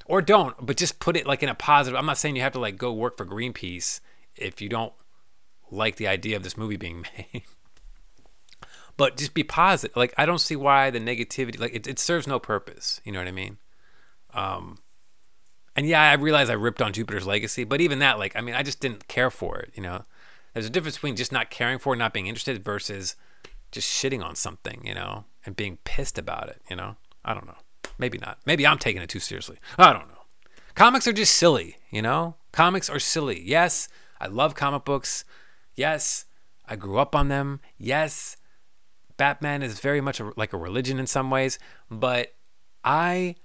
or 0.05 0.21
don't, 0.21 0.55
but 0.65 0.77
just 0.77 0.99
put 0.99 1.15
it 1.15 1.27
like 1.27 1.43
in 1.43 1.49
a 1.49 1.55
positive. 1.55 1.97
I'm 1.97 2.05
not 2.05 2.17
saying 2.17 2.35
you 2.35 2.41
have 2.41 2.53
to 2.53 2.59
like 2.59 2.77
go 2.77 2.91
work 2.91 3.17
for 3.17 3.25
Greenpeace 3.25 3.99
if 4.35 4.61
you 4.61 4.69
don't 4.69 4.93
like 5.69 5.95
the 5.95 6.07
idea 6.07 6.35
of 6.35 6.43
this 6.43 6.57
movie 6.57 6.77
being 6.77 7.05
made. 7.33 7.43
but 8.97 9.17
just 9.17 9.33
be 9.33 9.43
positive. 9.43 9.95
Like, 9.95 10.13
I 10.17 10.25
don't 10.25 10.39
see 10.39 10.55
why 10.55 10.89
the 10.89 10.99
negativity, 10.99 11.59
like, 11.59 11.73
it, 11.73 11.87
it 11.87 11.99
serves 11.99 12.27
no 12.27 12.39
purpose. 12.39 13.01
You 13.03 13.11
know 13.11 13.19
what 13.19 13.27
I 13.27 13.31
mean? 13.31 13.57
Um, 14.33 14.79
and 15.75 15.87
yeah, 15.87 16.01
I 16.01 16.13
realize 16.13 16.49
I 16.49 16.53
ripped 16.53 16.81
on 16.81 16.93
Jupiter's 16.93 17.27
Legacy, 17.27 17.63
but 17.63 17.81
even 17.81 17.99
that, 17.99 18.19
like, 18.19 18.35
I 18.35 18.41
mean, 18.41 18.55
I 18.55 18.63
just 18.63 18.79
didn't 18.79 19.07
care 19.07 19.31
for 19.31 19.59
it. 19.59 19.71
You 19.75 19.83
know, 19.83 20.05
there's 20.53 20.65
a 20.65 20.69
difference 20.69 20.97
between 20.97 21.15
just 21.15 21.31
not 21.31 21.49
caring 21.49 21.79
for 21.79 21.93
it, 21.93 21.97
not 21.97 22.13
being 22.13 22.27
interested, 22.27 22.63
versus 22.63 23.15
just 23.71 23.89
shitting 23.89 24.23
on 24.23 24.35
something, 24.35 24.81
you 24.85 24.93
know, 24.93 25.25
and 25.45 25.55
being 25.55 25.77
pissed 25.83 26.17
about 26.17 26.49
it. 26.49 26.61
You 26.69 26.75
know, 26.75 26.95
I 27.23 27.33
don't 27.33 27.47
know. 27.47 27.57
Maybe 27.97 28.17
not. 28.17 28.39
Maybe 28.45 28.65
I'm 28.65 28.79
taking 28.79 29.01
it 29.01 29.09
too 29.09 29.19
seriously. 29.19 29.57
I 29.77 29.93
don't 29.93 30.07
know. 30.07 30.25
Comics 30.75 31.07
are 31.07 31.13
just 31.13 31.35
silly, 31.35 31.77
you 31.89 32.01
know? 32.01 32.35
Comics 32.51 32.89
are 32.89 32.99
silly. 32.99 33.41
Yes, 33.41 33.87
I 34.19 34.27
love 34.27 34.55
comic 34.55 34.85
books. 34.85 35.25
Yes, 35.75 36.25
I 36.65 36.75
grew 36.75 36.97
up 36.97 37.15
on 37.15 37.27
them. 37.27 37.59
Yes, 37.77 38.37
Batman 39.17 39.61
is 39.61 39.79
very 39.79 40.01
much 40.01 40.19
a, 40.19 40.31
like 40.35 40.53
a 40.53 40.57
religion 40.57 40.99
in 40.99 41.07
some 41.07 41.29
ways, 41.29 41.59
but 41.89 42.33
I 42.83 43.35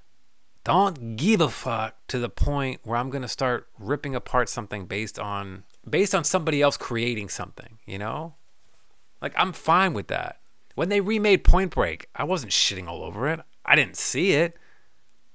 don't 0.67 1.15
give 1.15 1.41
a 1.41 1.49
fuck 1.49 1.95
to 2.09 2.19
the 2.19 2.29
point 2.29 2.81
where 2.83 2.99
I'm 2.99 3.09
to 3.13 3.29
start 3.29 3.69
ripping 3.79 4.17
apart 4.17 4.49
something 4.49 4.87
based 4.87 5.17
on 5.17 5.63
based 5.89 6.13
on 6.13 6.25
somebody 6.25 6.61
else 6.61 6.77
creating 6.77 7.29
something, 7.29 7.79
you 7.87 7.99
know? 7.99 8.35
Like 9.23 9.33
I'm 9.37 9.53
fine 9.53 9.95
with 9.95 10.09
that. 10.09 10.41
When 10.75 10.89
they 10.89 11.01
remade 11.01 11.45
Point 11.45 11.73
Break, 11.73 12.09
I 12.17 12.25
wasn't 12.25 12.51
shitting 12.51 12.89
all 12.89 13.05
over 13.05 13.29
it. 13.29 13.39
I 13.65 13.77
didn't 13.77 13.97
see 13.97 14.33
it, 14.33 14.57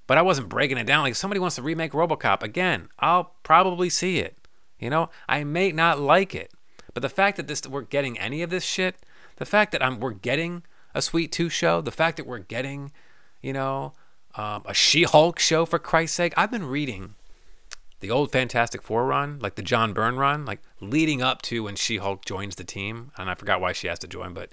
but 0.06 0.18
I 0.18 0.22
wasn't 0.22 0.50
breaking 0.50 0.78
it 0.78 0.86
down. 0.86 1.04
Like 1.04 1.12
if 1.12 1.18
somebody 1.18 1.40
wants 1.40 1.56
to 1.56 1.62
remake 1.62 1.94
RoboCop 1.94 2.44
again, 2.44 2.90
I'll 3.00 3.34
probably 3.44 3.90
see 3.90 4.20
it. 4.20 4.36
You 4.80 4.90
know, 4.90 5.10
I 5.30 5.46
may 5.46 5.72
not 5.72 5.98
like 5.98 6.36
it, 6.36 6.52
but 6.94 7.04
the 7.04 7.08
fact 7.08 7.38
that 7.38 7.48
this 7.48 7.66
we're 7.66 7.84
getting 7.84 8.20
any 8.20 8.42
of 8.42 8.50
this 8.50 8.66
shit, 8.66 8.98
the 9.38 9.46
fact 9.46 9.72
that 9.72 9.82
I'm 9.82 10.02
we're 10.02 10.12
getting 10.12 10.64
a 10.94 11.02
Sweet 11.02 11.32
Tooth 11.32 11.54
show, 11.54 11.80
the 11.80 11.90
fact 11.90 12.18
that 12.18 12.28
we're 12.28 12.40
getting, 12.40 12.92
you 13.42 13.54
know, 13.54 13.94
um, 14.36 14.64
a 14.66 14.74
She-Hulk 14.74 15.40
show 15.40 15.66
for 15.66 15.80
Christ's 15.80 16.16
sake. 16.16 16.34
I've 16.38 16.52
been 16.52 16.66
reading 16.66 17.16
the 18.00 18.12
old 18.12 18.32
Fantastic 18.32 18.82
Four 18.82 19.06
run, 19.06 19.40
like 19.40 19.56
the 19.56 19.62
John 19.62 19.94
Byrne 19.94 20.18
run, 20.18 20.46
like 20.46 20.62
leading 20.80 21.22
up 21.22 21.42
to 21.44 21.64
when 21.64 21.76
She-Hulk 21.76 22.26
joins 22.26 22.56
the 22.56 22.64
team, 22.64 23.12
and 23.18 23.30
I 23.30 23.36
forgot 23.36 23.62
why 23.62 23.74
she 23.74 23.88
has 23.88 24.00
to 24.00 24.08
join, 24.08 24.34
but 24.34 24.52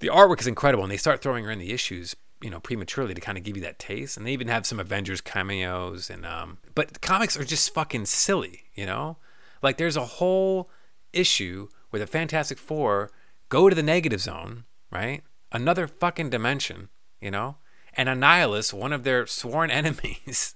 the 0.00 0.08
artwork 0.08 0.40
is 0.40 0.46
incredible, 0.46 0.82
and 0.82 0.90
they 0.90 0.96
start 0.96 1.22
throwing 1.22 1.44
her 1.44 1.50
in 1.50 1.58
the 1.58 1.72
issues, 1.72 2.16
you 2.40 2.50
know, 2.50 2.58
prematurely 2.58 3.14
to 3.14 3.20
kind 3.20 3.38
of 3.38 3.44
give 3.44 3.56
you 3.56 3.62
that 3.62 3.78
taste. 3.78 4.16
And 4.16 4.26
they 4.26 4.32
even 4.32 4.48
have 4.48 4.66
some 4.66 4.80
Avengers 4.80 5.20
cameos, 5.20 6.10
and 6.10 6.26
um, 6.26 6.58
but 6.74 7.00
comics 7.00 7.36
are 7.36 7.44
just 7.44 7.72
fucking 7.72 8.06
silly, 8.06 8.64
you 8.74 8.84
know. 8.84 9.18
Like 9.62 9.76
there's 9.76 9.96
a 9.96 10.04
whole 10.04 10.70
issue 11.12 11.68
where 11.90 12.00
the 12.00 12.06
Fantastic 12.06 12.58
Four 12.58 13.12
go 13.48 13.68
to 13.68 13.76
the 13.76 13.82
negative 13.82 14.20
zone, 14.20 14.64
right? 14.90 15.22
Another 15.52 15.86
fucking 15.86 16.30
dimension, 16.30 16.88
you 17.20 17.30
know, 17.30 17.58
and 17.94 18.08
Annihilus, 18.08 18.72
one 18.72 18.92
of 18.92 19.04
their 19.04 19.26
sworn 19.26 19.70
enemies. 19.80 20.54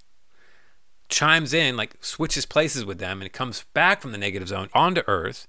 chimes 1.09 1.55
in, 1.55 1.77
like 1.77 1.97
switches 2.01 2.47
places 2.47 2.85
with 2.85 2.99
them, 2.99 3.21
and 3.21 3.33
comes 3.33 3.65
back 3.75 4.01
from 4.01 4.13
the 4.13 4.19
negative 4.19 4.49
zone 4.49 4.69
onto 4.75 5.03
Earth. 5.07 5.47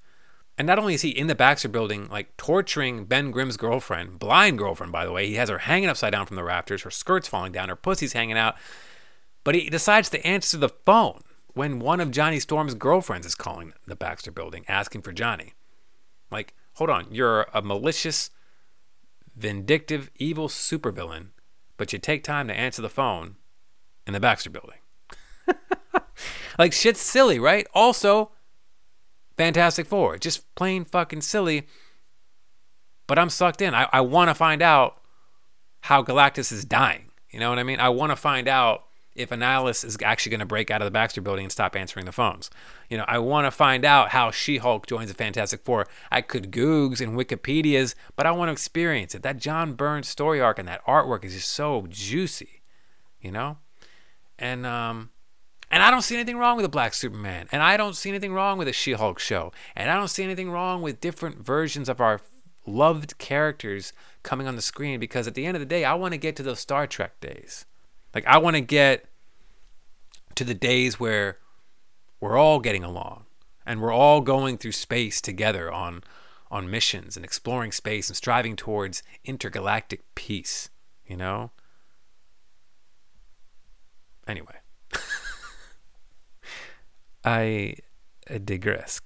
And 0.57 0.65
not 0.65 0.79
only 0.79 0.95
is 0.95 1.03
he 1.03 1.09
in 1.09 1.27
the 1.27 1.35
Baxter 1.35 1.69
building, 1.69 2.07
like 2.09 2.35
torturing 2.35 3.05
Ben 3.05 3.29
Grimm's 3.31 3.57
girlfriend, 3.57 4.17
blind 4.17 4.57
girlfriend, 4.57 4.91
by 4.91 5.05
the 5.05 5.11
way, 5.11 5.27
he 5.27 5.35
has 5.35 5.49
her 5.49 5.59
hanging 5.59 5.89
upside 5.89 6.13
down 6.13 6.25
from 6.25 6.35
the 6.35 6.43
rafters, 6.43 6.81
her 6.81 6.89
skirt's 6.89 7.27
falling 7.27 7.51
down, 7.51 7.69
her 7.69 7.75
pussy's 7.75 8.13
hanging 8.13 8.37
out. 8.37 8.55
But 9.43 9.53
he 9.53 9.69
decides 9.69 10.09
to 10.09 10.25
answer 10.25 10.57
the 10.57 10.69
phone 10.69 11.21
when 11.53 11.79
one 11.79 11.99
of 11.99 12.11
Johnny 12.11 12.39
Storm's 12.39 12.73
girlfriends 12.73 13.25
is 13.25 13.35
calling 13.35 13.73
the 13.85 13.95
Baxter 13.95 14.31
building 14.31 14.65
asking 14.67 15.03
for 15.03 15.11
Johnny. 15.11 15.53
Like, 16.31 16.53
hold 16.73 16.89
on, 16.89 17.07
you're 17.11 17.47
a 17.53 17.61
malicious, 17.61 18.31
vindictive, 19.35 20.09
evil 20.17 20.49
supervillain, 20.49 21.29
but 21.77 21.93
you 21.93 21.99
take 21.99 22.23
time 22.23 22.47
to 22.47 22.53
answer 22.53 22.81
the 22.81 22.89
phone 22.89 23.35
in 24.05 24.13
the 24.13 24.19
Baxter 24.19 24.49
building. 24.49 24.79
like 26.59 26.73
shit's 26.73 26.99
silly, 26.99 27.39
right? 27.39 27.67
Also, 27.73 28.31
Fantastic 29.37 29.85
Four, 29.85 30.17
just 30.17 30.53
plain 30.55 30.83
fucking 30.83 31.21
silly. 31.21 31.67
But 33.05 33.17
I'm 33.17 33.29
sucked 33.29 33.61
in. 33.61 33.73
I, 33.73 33.87
I 33.93 34.01
want 34.01 34.29
to 34.29 34.35
find 34.35 34.61
out 34.61 34.97
how 35.81 36.03
Galactus 36.03 36.51
is 36.51 36.65
dying. 36.65 37.11
You 37.29 37.39
know 37.39 37.49
what 37.49 37.59
I 37.59 37.63
mean? 37.63 37.79
I 37.79 37.89
want 37.89 38.11
to 38.11 38.15
find 38.15 38.47
out 38.47 38.86
if 39.17 39.29
Annihilus 39.29 39.83
is 39.83 39.97
actually 40.03 40.29
going 40.31 40.39
to 40.39 40.45
break 40.45 40.71
out 40.71 40.81
of 40.81 40.85
the 40.85 40.91
Baxter 40.91 41.21
building 41.21 41.45
and 41.45 41.51
stop 41.51 41.75
answering 41.75 42.05
the 42.05 42.11
phones. 42.11 42.49
You 42.89 42.97
know, 42.97 43.05
I 43.07 43.19
want 43.19 43.45
to 43.45 43.51
find 43.51 43.83
out 43.83 44.09
how 44.09 44.31
She-Hulk 44.31 44.87
joins 44.87 45.09
the 45.09 45.15
Fantastic 45.15 45.63
Four. 45.63 45.87
I 46.11 46.21
could 46.21 46.51
Googs 46.51 47.01
and 47.01 47.17
Wikipedias, 47.17 47.95
but 48.15 48.25
I 48.25 48.31
want 48.31 48.49
to 48.49 48.53
experience 48.53 49.15
it. 49.15 49.23
That 49.23 49.37
John 49.37 49.73
Byrne's 49.73 50.07
story 50.07 50.39
arc 50.39 50.59
and 50.59 50.67
that 50.67 50.85
artwork 50.85 51.25
is 51.25 51.33
just 51.33 51.49
so 51.49 51.87
juicy, 51.89 52.61
you 53.19 53.31
know? 53.31 53.57
And 54.39 54.65
um 54.65 55.09
and 55.69 55.83
I 55.83 55.91
don't 55.91 56.01
see 56.01 56.15
anything 56.15 56.37
wrong 56.37 56.55
with 56.55 56.65
a 56.65 56.69
black 56.69 56.93
Superman. 56.93 57.47
And 57.51 57.61
I 57.61 57.75
don't 57.75 57.95
see 57.95 58.09
anything 58.09 58.33
wrong 58.33 58.57
with 58.57 58.67
a 58.67 58.73
She 58.73 58.93
Hulk 58.93 59.19
show. 59.19 59.51
And 59.75 59.89
I 59.89 59.95
don't 59.95 60.07
see 60.07 60.23
anything 60.23 60.49
wrong 60.49 60.81
with 60.81 61.01
different 61.01 61.45
versions 61.45 61.89
of 61.89 61.99
our 61.99 62.21
loved 62.65 63.17
characters 63.17 63.93
coming 64.23 64.47
on 64.47 64.55
the 64.55 64.61
screen 64.61 64.99
because 64.99 65.27
at 65.27 65.33
the 65.33 65.45
end 65.45 65.55
of 65.55 65.61
the 65.61 65.65
day, 65.65 65.83
I 65.83 65.93
want 65.93 66.13
to 66.13 66.17
get 66.17 66.35
to 66.37 66.43
those 66.43 66.59
Star 66.59 66.87
Trek 66.87 67.19
days. 67.19 67.65
Like, 68.13 68.25
I 68.25 68.37
want 68.37 68.55
to 68.55 68.61
get 68.61 69.05
to 70.35 70.43
the 70.43 70.53
days 70.53 70.99
where 70.99 71.37
we're 72.19 72.37
all 72.37 72.59
getting 72.59 72.83
along 72.83 73.25
and 73.65 73.81
we're 73.81 73.93
all 73.93 74.21
going 74.21 74.57
through 74.57 74.71
space 74.71 75.21
together 75.21 75.71
on, 75.71 76.03
on 76.49 76.69
missions 76.69 77.15
and 77.15 77.25
exploring 77.25 77.71
space 77.71 78.09
and 78.09 78.15
striving 78.15 78.55
towards 78.55 79.03
intergalactic 79.25 80.03
peace, 80.15 80.69
you 81.05 81.17
know? 81.17 81.51
Anyway. 84.27 84.55
I 87.23 87.75
uh, 88.29 88.37
digress. 88.43 89.01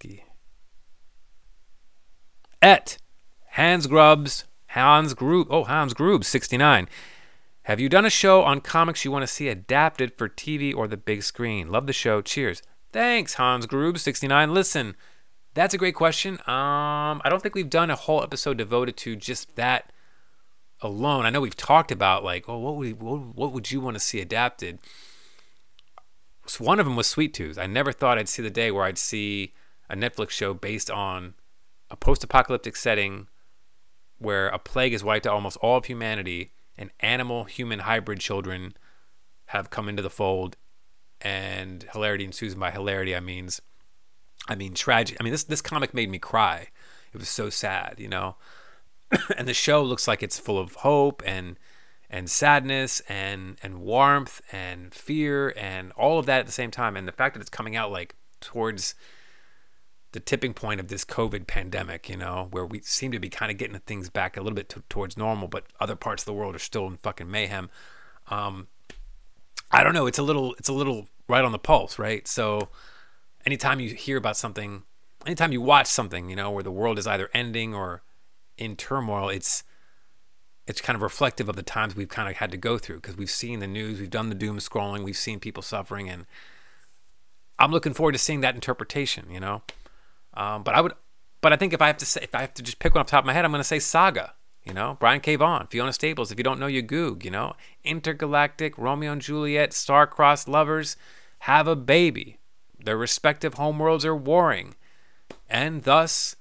Et 2.62 2.98
Hans 3.52 3.88
Grubs 3.88 4.46
Hans 4.68 5.14
Grub 5.14 5.48
oh 5.50 5.64
Hans 5.64 5.94
Grub 5.94 6.24
69. 6.24 6.88
Have 7.72 7.80
you 7.80 7.88
done 7.88 8.06
a 8.06 8.10
show 8.10 8.44
on 8.44 8.60
comics 8.60 9.06
you 9.06 9.12
want 9.12 9.24
to 9.24 9.28
see 9.28 9.48
adapted 9.48 10.18
for 10.18 10.28
TV 10.28 10.76
or 10.76 10.90
the 10.90 10.98
big 10.98 11.24
screen? 11.24 11.70
Love 11.70 11.88
the 11.88 11.94
show. 11.94 12.22
Cheers. 12.22 12.62
Thanks, 12.92 13.36
Hans 13.36 13.66
Grub 13.66 13.98
69. 13.98 14.54
Listen, 14.54 14.98
that's 15.54 15.74
a 15.74 15.78
great 15.78 15.96
question. 15.96 16.34
Um, 16.48 17.22
I 17.24 17.28
don't 17.30 17.42
think 17.42 17.56
we've 17.56 17.70
done 17.70 17.90
a 17.90 17.96
whole 17.96 18.22
episode 18.22 18.58
devoted 18.58 18.98
to 18.98 19.16
just 19.16 19.56
that 19.56 19.94
alone. 20.82 21.26
I 21.26 21.30
know 21.30 21.40
we've 21.40 21.56
talked 21.56 21.94
about 21.94 22.26
like, 22.26 22.50
oh, 22.50 22.58
what 22.58 22.76
would 22.76 23.02
what, 23.02 23.20
what 23.38 23.54
would 23.54 23.72
you 23.72 23.80
want 23.80 23.96
to 23.96 24.02
see 24.02 24.20
adapted? 24.20 24.80
So 26.48 26.66
one 26.66 26.78
of 26.78 26.86
them 26.86 26.98
was 26.98 27.08
Sweet 27.08 27.34
Tooth. 27.34 27.58
I 27.58 27.68
never 27.68 27.94
thought 27.94 28.18
I'd 28.18 28.28
see 28.28 28.42
the 28.42 28.50
day 28.50 28.72
where 28.72 28.84
I'd 28.84 28.98
see 28.98 29.54
a 29.90 29.96
Netflix 29.96 30.32
show 30.32 30.54
based 30.54 30.92
on 30.92 31.36
a 31.90 31.96
post-apocalyptic 31.96 32.76
setting 32.76 33.28
where 34.18 34.50
a 34.50 34.60
plague 34.60 34.92
has 34.92 35.06
wiped 35.06 35.26
out 35.26 35.36
almost 35.36 35.56
all 35.62 35.78
of 35.78 35.86
humanity 35.86 36.52
and 36.78 36.92
animal 37.00 37.46
human 37.46 37.80
hybrid 37.80 38.20
children 38.20 38.74
have 39.48 39.70
come 39.70 39.90
into 39.90 40.02
the 40.02 40.10
fold 40.10 40.56
and 41.20 41.86
hilarity 41.94 42.24
ensues 42.24 42.54
and 42.54 42.60
by 42.60 42.72
hilarity 42.72 43.16
I 43.16 43.20
means 43.20 43.62
I 44.48 44.56
mean 44.56 44.74
tragic 44.74 45.18
I 45.20 45.24
mean 45.24 45.32
this 45.32 45.44
this 45.44 45.62
comic 45.62 45.94
made 45.94 46.10
me 46.10 46.20
cry. 46.20 46.68
It 47.14 47.18
was 47.18 47.30
so 47.30 47.50
sad, 47.50 47.96
you 47.98 48.08
know. 48.08 48.38
and 49.38 49.48
the 49.48 49.54
show 49.54 49.84
looks 49.84 50.08
like 50.08 50.24
it's 50.24 50.40
full 50.40 50.58
of 50.58 50.76
hope 50.76 51.22
and 51.26 51.58
and 52.10 52.30
sadness 52.30 53.02
and 53.08 53.58
and 53.64 53.82
warmth 53.82 54.42
and 54.52 54.94
fear 54.94 55.54
and 55.58 55.92
all 55.94 56.20
of 56.20 56.26
that 56.26 56.40
at 56.40 56.46
the 56.46 56.52
same 56.52 56.72
time 56.72 56.98
and 56.98 57.08
the 57.08 57.14
fact 57.14 57.36
that 57.36 57.42
it's 57.42 57.50
coming 57.50 57.76
out 57.76 57.92
like 57.92 58.16
towards 58.40 58.96
the 60.14 60.20
tipping 60.20 60.54
point 60.54 60.80
of 60.80 60.88
this 60.88 61.06
covid 61.06 61.48
pandemic 61.48 62.10
you 62.10 62.18
know 62.18 62.48
where 62.52 62.66
we 62.66 62.82
seem 62.82 63.12
to 63.12 63.20
be 63.20 63.30
kind 63.30 63.52
of 63.52 63.58
getting 63.58 63.78
things 63.80 64.10
back 64.10 64.38
a 64.38 64.42
little 64.42 64.56
bit 64.56 64.70
t- 64.70 64.82
towards 64.90 65.18
normal 65.18 65.48
but 65.48 65.66
other 65.80 65.96
parts 65.96 66.24
of 66.24 66.26
the 66.26 66.34
world 66.34 66.56
are 66.56 66.60
still 66.60 66.88
in 66.88 66.98
fucking 66.98 67.30
mayhem 67.30 67.70
um 68.30 68.68
i 69.72 69.84
don't 69.84 69.94
know 69.94 70.08
it's 70.08 70.20
a 70.20 70.24
little 70.24 70.54
it's 70.56 70.70
a 70.70 70.74
little 70.74 71.08
right 71.28 71.44
on 71.44 71.52
the 71.52 71.60
pulse 71.60 71.98
right 71.98 72.28
so 72.28 72.70
anytime 73.46 73.80
you 73.80 73.94
hear 73.94 74.18
about 74.18 74.38
something 74.38 74.84
anytime 75.26 75.52
you 75.52 75.62
watch 75.62 75.88
something 75.88 76.30
you 76.30 76.36
know 76.36 76.52
where 76.52 76.64
the 76.64 76.72
world 76.72 77.00
is 77.00 77.08
either 77.08 77.30
ending 77.34 77.74
or 77.74 78.02
in 78.58 78.76
turmoil 78.76 79.30
it's 79.30 79.64
it's 80.68 80.82
kind 80.82 80.96
of 80.96 81.02
reflective 81.02 81.50
of 81.50 81.56
the 81.56 81.64
times 81.64 81.96
we've 81.96 82.10
kind 82.10 82.30
of 82.30 82.38
had 82.38 82.52
to 82.52 82.58
go 82.58 82.78
through 82.78 82.98
because 82.98 83.18
we've 83.18 83.30
seen 83.30 83.60
the 83.60 83.68
news, 83.68 84.00
we've 84.00 84.10
done 84.10 84.30
the 84.30 84.36
doom 84.36 84.58
scrolling, 84.60 85.04
we've 85.04 85.18
seen 85.18 85.40
people 85.40 85.64
suffering, 85.64 86.10
and 86.10 86.26
I'm 87.58 87.72
looking 87.72 87.94
forward 87.94 88.14
to 88.14 88.18
seeing 88.18 88.42
that 88.42 88.56
interpretation. 88.56 89.26
You 89.30 89.40
know, 89.40 89.62
um, 90.34 90.64
but 90.64 90.76
I 90.76 90.82
would, 90.82 90.94
but 91.42 91.54
I 91.54 91.56
think 91.56 91.74
if 91.74 91.82
I 91.82 91.88
have 91.88 91.98
to 91.98 92.06
say, 92.06 92.22
if 92.24 92.36
I 92.36 92.42
have 92.42 92.54
to 92.56 92.64
just 92.64 92.80
pick 92.80 92.94
one 92.94 93.02
off 93.02 93.08
the 93.08 93.12
top 93.12 93.24
of 93.24 93.28
my 93.28 93.34
head, 93.34 93.46
I'm 93.46 93.52
going 93.52 93.60
to 93.60 93.64
say 93.64 93.80
Saga. 93.80 94.34
You 94.64 94.74
know, 94.76 94.96
Brian 95.00 95.22
K. 95.22 95.36
Vaughan, 95.36 95.66
Fiona 95.66 95.92
Staples. 95.92 96.32
If 96.32 96.38
you 96.38 96.44
don't 96.44 96.60
know, 96.60 96.68
you 96.68 96.84
goog. 96.84 97.26
You 97.26 97.32
know, 97.32 97.56
intergalactic 97.84 98.78
Romeo 98.78 99.12
and 99.12 99.22
Juliet, 99.22 99.74
star-crossed 99.74 100.48
lovers 100.48 100.98
have 101.40 101.68
a 101.68 101.76
baby. 101.76 102.38
Their 102.78 102.98
respective 102.98 103.56
homeworlds 103.56 104.06
are 104.06 104.16
warring, 104.16 104.76
and 105.50 105.84
thus 105.84 106.36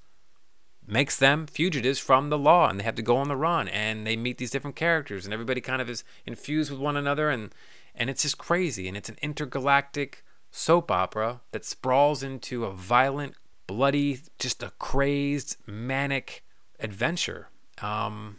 makes 0.87 1.17
them 1.17 1.47
fugitives 1.47 1.99
from 1.99 2.29
the 2.29 2.37
law 2.37 2.67
and 2.67 2.79
they 2.79 2.83
have 2.83 2.95
to 2.95 3.01
go 3.01 3.17
on 3.17 3.27
the 3.27 3.35
run 3.35 3.67
and 3.69 4.05
they 4.05 4.17
meet 4.17 4.37
these 4.37 4.51
different 4.51 4.75
characters 4.75 5.25
and 5.25 5.33
everybody 5.33 5.61
kind 5.61 5.81
of 5.81 5.89
is 5.89 6.03
infused 6.25 6.69
with 6.69 6.79
one 6.79 6.97
another 6.97 7.29
and 7.29 7.53
and 7.95 8.09
it's 8.09 8.23
just 8.23 8.37
crazy 8.37 8.87
and 8.87 8.97
it's 8.97 9.07
an 9.07 9.17
intergalactic 9.21 10.23
soap 10.49 10.91
opera 10.91 11.39
that 11.51 11.63
sprawls 11.63 12.23
into 12.23 12.65
a 12.65 12.73
violent 12.73 13.35
bloody 13.71 14.19
just 14.39 14.63
a 14.63 14.71
crazed 14.79 15.55
manic 15.65 16.43
adventure 16.79 17.49
um 17.81 18.37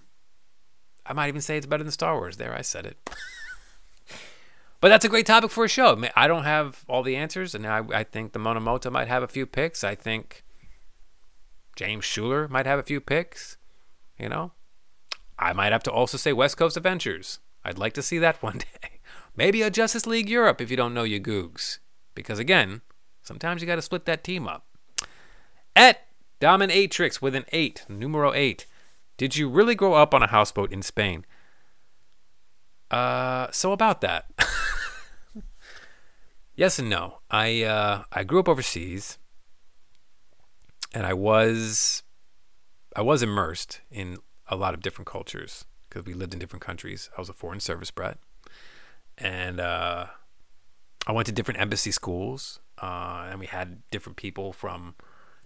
i 1.07 1.13
might 1.13 1.29
even 1.29 1.41
say 1.41 1.57
it's 1.57 1.67
better 1.67 1.85
than 1.85 1.93
star 1.93 2.17
wars 2.17 2.37
there 2.37 2.55
i 2.55 2.61
said 2.61 2.85
it 2.87 3.11
but 4.81 4.89
that's 4.89 5.05
a 5.05 5.09
great 5.09 5.27
topic 5.27 5.51
for 5.51 5.65
a 5.65 5.69
show 5.69 6.01
i 6.17 6.27
don't 6.27 6.45
have 6.45 6.85
all 6.89 7.03
the 7.03 7.17
answers 7.17 7.55
and 7.55 7.67
i, 7.67 7.83
I 7.93 8.05
think 8.05 8.33
the 8.33 8.39
monomoto 8.39 8.91
might 8.91 9.09
have 9.09 9.23
a 9.23 9.29
few 9.29 9.47
picks 9.47 9.83
i 9.85 9.95
think 9.95 10.45
James 11.77 12.05
Schuler 12.05 12.49
might 12.49 12.67
have 12.67 12.79
a 12.79 12.85
few 12.85 13.01
picks. 13.01 13.57
You 14.19 14.29
know, 14.29 14.53
I 15.39 15.53
might 15.53 15.73
have 15.73 15.83
to 15.85 15.93
also 15.93 16.17
say 16.17 16.33
West 16.33 16.57
Coast 16.57 16.77
Avengers. 16.77 17.39
I'd 17.65 17.79
like 17.79 17.95
to 17.95 18.03
see 18.03 18.19
that 18.19 18.43
one 18.43 18.59
day. 18.59 19.01
Maybe 19.37 19.63
a 19.63 19.71
Justice 19.71 20.07
League 20.07 20.29
Europe 20.29 20.61
if 20.61 20.71
you 20.71 20.77
don't 20.77 20.95
know 20.95 21.05
your 21.05 21.21
googs. 21.21 21.79
Because 22.15 22.39
again, 22.39 22.83
sometimes 23.23 23.63
you 23.63 23.67
got 23.67 23.77
to 23.77 23.83
split 23.83 24.05
that 24.05 24.25
team 24.25 24.47
up. 24.47 24.67
At 25.75 26.07
Dominatrix 26.41 27.23
with 27.23 27.35
an 27.35 27.45
8, 27.53 27.87
numero 27.89 28.33
8. 28.35 28.67
Did 29.17 29.37
you 29.37 29.49
really 29.49 29.75
grow 29.75 29.95
up 29.95 30.15
on 30.15 30.23
a 30.23 30.29
houseboat 30.29 30.73
in 30.73 30.83
Spain? 30.83 31.25
Uh, 32.91 33.49
so 33.53 33.73
about 33.73 34.01
that. 34.03 34.27
yes 36.55 36.79
and 36.79 36.91
no. 36.91 37.21
I 37.31 37.63
uh, 37.63 38.03
I 38.13 38.25
grew 38.25 38.41
up 38.41 38.49
overseas, 38.49 39.19
and 40.93 41.07
I 41.07 41.15
was 41.15 42.03
I 42.95 43.01
was 43.01 43.23
immersed 43.23 43.81
in 43.91 44.19
a 44.49 44.57
lot 44.57 44.75
of 44.75 44.81
different 44.81 45.07
cultures 45.07 45.65
because 45.89 46.05
we 46.05 46.13
lived 46.13 46.35
in 46.35 46.39
different 46.39 46.63
countries. 46.63 47.09
I 47.17 47.21
was 47.21 47.31
a 47.31 47.35
foreign 47.35 47.61
service 47.61 47.91
brat, 47.91 48.19
and 49.17 49.59
uh, 49.59 50.07
I 51.07 51.13
went 51.13 51.27
to 51.27 51.33
different 51.33 51.61
embassy 51.61 51.93
schools, 51.93 52.61
uh, 52.83 53.29
and 53.31 53.41
we 53.41 53.47
had 53.47 53.83
different 53.91 54.17
people 54.17 54.53
from 54.53 54.97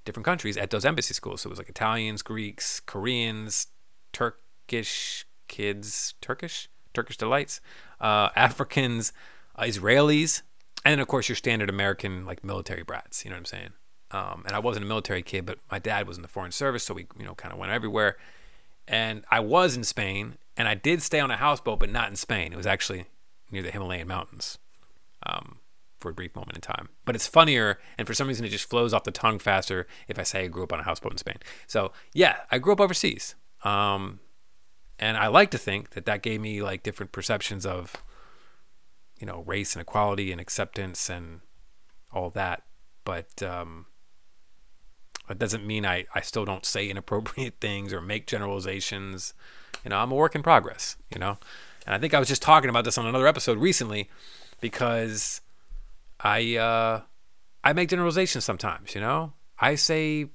different 0.07 0.25
countries 0.25 0.57
at 0.57 0.71
those 0.71 0.87
embassy 0.87 1.13
schools. 1.13 1.43
So 1.43 1.49
it 1.49 1.51
was 1.51 1.59
like 1.59 1.69
Italians, 1.69 2.23
Greeks, 2.23 2.81
Koreans, 2.81 3.67
Turkish 4.13 5.27
kids, 5.49 6.15
Turkish, 6.23 6.71
Turkish 6.95 7.19
delights, 7.19 7.61
uh, 8.01 8.31
Africans, 8.37 9.13
uh, 9.57 9.65
Israelis, 9.65 10.41
and 10.85 10.93
then 10.93 11.01
of 11.01 11.09
course 11.09 11.29
your 11.29 11.37
standard 11.37 11.69
American 11.69 12.25
like 12.25 12.43
military 12.43 12.83
brats. 12.83 13.25
You 13.25 13.31
know 13.31 13.35
what 13.35 13.41
I'm 13.41 13.45
saying? 13.45 13.71
Um, 14.13 14.45
and 14.47 14.55
I 14.55 14.61
wasn't 14.61 14.85
a 14.87 14.89
military 14.89 15.23
kid, 15.23 15.45
but 15.45 15.59
my 15.71 15.79
dad 15.79 16.07
was 16.07 16.17
in 16.17 16.23
the 16.23 16.29
foreign 16.29 16.53
service, 16.53 16.85
so 16.85 16.95
we 16.95 17.07
you 17.19 17.25
know 17.25 17.35
kind 17.35 17.53
of 17.53 17.59
went 17.59 17.73
everywhere. 17.73 18.17
And 18.89 19.25
I 19.31 19.41
was 19.41 19.77
in 19.77 19.83
Spain, 19.83 20.37
and 20.57 20.69
I 20.69 20.75
did 20.75 21.03
stay 21.03 21.19
on 21.19 21.31
a 21.31 21.37
houseboat, 21.37 21.81
but 21.81 21.91
not 21.91 22.09
in 22.09 22.17
Spain. 22.17 22.53
It 22.53 22.57
was 22.57 22.67
actually 22.67 23.07
near 23.51 23.63
the 23.63 23.73
Himalayan 23.73 24.07
mountains. 24.07 24.59
Um, 25.25 25.59
for 25.99 26.11
a 26.11 26.15
brief 26.15 26.35
moment 26.35 26.57
in 26.57 26.61
time. 26.61 26.89
But 27.05 27.15
it's 27.15 27.27
funnier, 27.27 27.79
and 27.99 28.07
for 28.07 28.15
some 28.15 28.29
reason, 28.29 28.45
it 28.45 28.51
just 28.51 28.69
flows 28.69 28.93
off 28.93 29.05
the 29.05 29.11
tongue 29.11 29.39
faster 29.39 29.87
if 30.09 30.19
I 30.19 30.23
say 30.23 30.45
I 30.45 30.49
grew 30.49 30.65
up 30.65 30.73
on 30.73 30.81
a 30.81 30.85
houseboat 30.85 31.13
in 31.13 31.19
Spain. 31.19 31.39
So 31.67 31.93
yeah, 32.13 32.37
I 32.51 32.59
grew 32.59 32.73
up 32.73 32.81
overseas, 32.81 33.35
um, 33.65 34.21
and 34.99 35.17
I 35.17 35.29
like 35.29 35.51
to 35.51 35.59
think 35.59 35.91
that 35.91 36.07
that 36.07 36.23
gave 36.23 36.41
me 36.41 36.63
like 36.63 36.83
different 36.83 37.13
perceptions 37.13 37.67
of, 37.67 37.97
you 39.19 39.27
know, 39.27 39.43
race 39.47 39.75
and 39.75 39.83
equality 39.83 40.33
and 40.33 40.41
acceptance 40.41 41.11
and 41.11 41.41
all 42.13 42.31
that. 42.31 42.63
But 43.05 43.43
um, 43.43 43.87
that 45.29 45.39
doesn't 45.39 45.67
mean 45.67 45.85
I, 45.85 46.07
I 46.15 46.21
still 46.21 46.45
don't 46.45 46.65
say 46.65 46.89
inappropriate 46.89 47.55
things 47.61 47.93
or 47.93 48.01
make 48.01 48.27
generalizations. 48.27 49.35
You 49.85 49.91
know, 49.91 49.99
I'm 49.99 50.13
a 50.13 50.15
work 50.15 50.35
in 50.35 50.43
progress. 50.43 50.97
You 51.13 51.19
know, 51.19 51.39
and 51.87 51.95
I 51.95 51.99
think 51.99 52.15
I 52.15 52.19
was 52.19 52.29
just 52.29 52.43
talking 52.43 52.71
about 52.71 52.85
this 52.85 52.99
on 52.99 53.07
another 53.07 53.27
episode 53.27 53.59
recently 53.59 54.11
because 54.61 55.41
I 56.27 56.57
uh, 56.57 57.03
I 57.63 57.73
make 57.73 57.89
generalizations 57.89 58.45
sometimes. 58.45 58.95
You 58.97 59.01
know, 59.01 59.35
I 59.61 59.77
say 59.77 60.27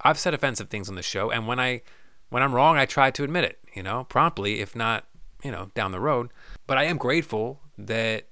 I've 0.00 0.18
said 0.18 0.34
offensive 0.34 0.68
things 0.68 0.88
on 0.88 0.96
the 0.96 1.02
show, 1.02 1.30
and 1.30 1.46
when 1.46 1.60
I 1.60 1.82
when 2.30 2.42
I'm 2.42 2.52
wrong, 2.52 2.76
I 2.76 2.86
try 2.86 3.12
to 3.12 3.22
admit 3.22 3.44
it. 3.44 3.60
You 3.72 3.84
know, 3.84 4.04
promptly, 4.04 4.60
if 4.60 4.74
not 4.74 5.06
you 5.44 5.52
know 5.52 5.70
down 5.74 5.92
the 5.92 6.00
road. 6.00 6.32
But 6.66 6.76
I 6.76 6.84
am 6.84 6.96
grateful 6.96 7.60
that 7.78 8.26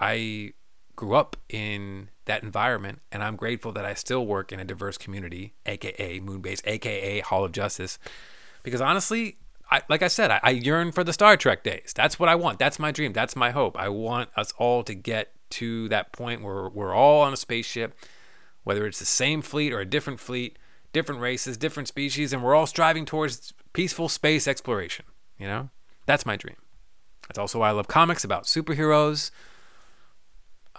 I 0.00 0.54
grew 0.96 1.14
up 1.14 1.36
in 1.50 2.08
that 2.24 2.42
environment, 2.42 3.02
and 3.12 3.22
I'm 3.22 3.36
grateful 3.36 3.72
that 3.72 3.84
I 3.84 3.92
still 3.92 4.26
work 4.26 4.50
in 4.50 4.58
a 4.60 4.64
diverse 4.64 4.96
community, 4.96 5.52
aka 5.66 6.20
Moonbase, 6.20 6.62
aka 6.64 7.20
Hall 7.20 7.44
of 7.44 7.52
Justice, 7.52 7.98
because 8.62 8.80
honestly. 8.80 9.38
I, 9.70 9.80
like 9.88 10.02
I 10.02 10.08
said, 10.08 10.30
I, 10.30 10.40
I 10.42 10.50
yearn 10.50 10.92
for 10.92 11.02
the 11.02 11.12
Star 11.14 11.38
Trek 11.38 11.64
days. 11.64 11.94
That's 11.96 12.18
what 12.20 12.28
I 12.28 12.34
want. 12.34 12.58
That's 12.58 12.78
my 12.78 12.92
dream. 12.92 13.14
That's 13.14 13.34
my 13.34 13.50
hope. 13.50 13.78
I 13.78 13.88
want 13.88 14.28
us 14.36 14.52
all 14.58 14.84
to 14.84 14.94
get 14.94 15.33
to 15.54 15.88
that 15.88 16.12
point 16.12 16.42
where 16.42 16.68
we're 16.68 16.94
all 16.94 17.22
on 17.22 17.32
a 17.32 17.36
spaceship, 17.36 17.94
whether 18.64 18.86
it's 18.86 18.98
the 18.98 19.04
same 19.04 19.42
fleet 19.42 19.72
or 19.72 19.80
a 19.80 19.84
different 19.84 20.20
fleet, 20.20 20.58
different 20.92 21.20
races, 21.20 21.56
different 21.56 21.88
species, 21.88 22.32
and 22.32 22.42
we're 22.42 22.54
all 22.54 22.66
striving 22.66 23.04
towards 23.04 23.52
peaceful 23.72 24.08
space 24.08 24.48
exploration. 24.48 25.04
You 25.38 25.46
know, 25.46 25.70
that's 26.06 26.26
my 26.26 26.36
dream. 26.36 26.56
That's 27.28 27.38
also 27.38 27.60
why 27.60 27.68
I 27.68 27.72
love 27.72 27.88
comics 27.88 28.24
about 28.24 28.44
superheroes. 28.44 29.30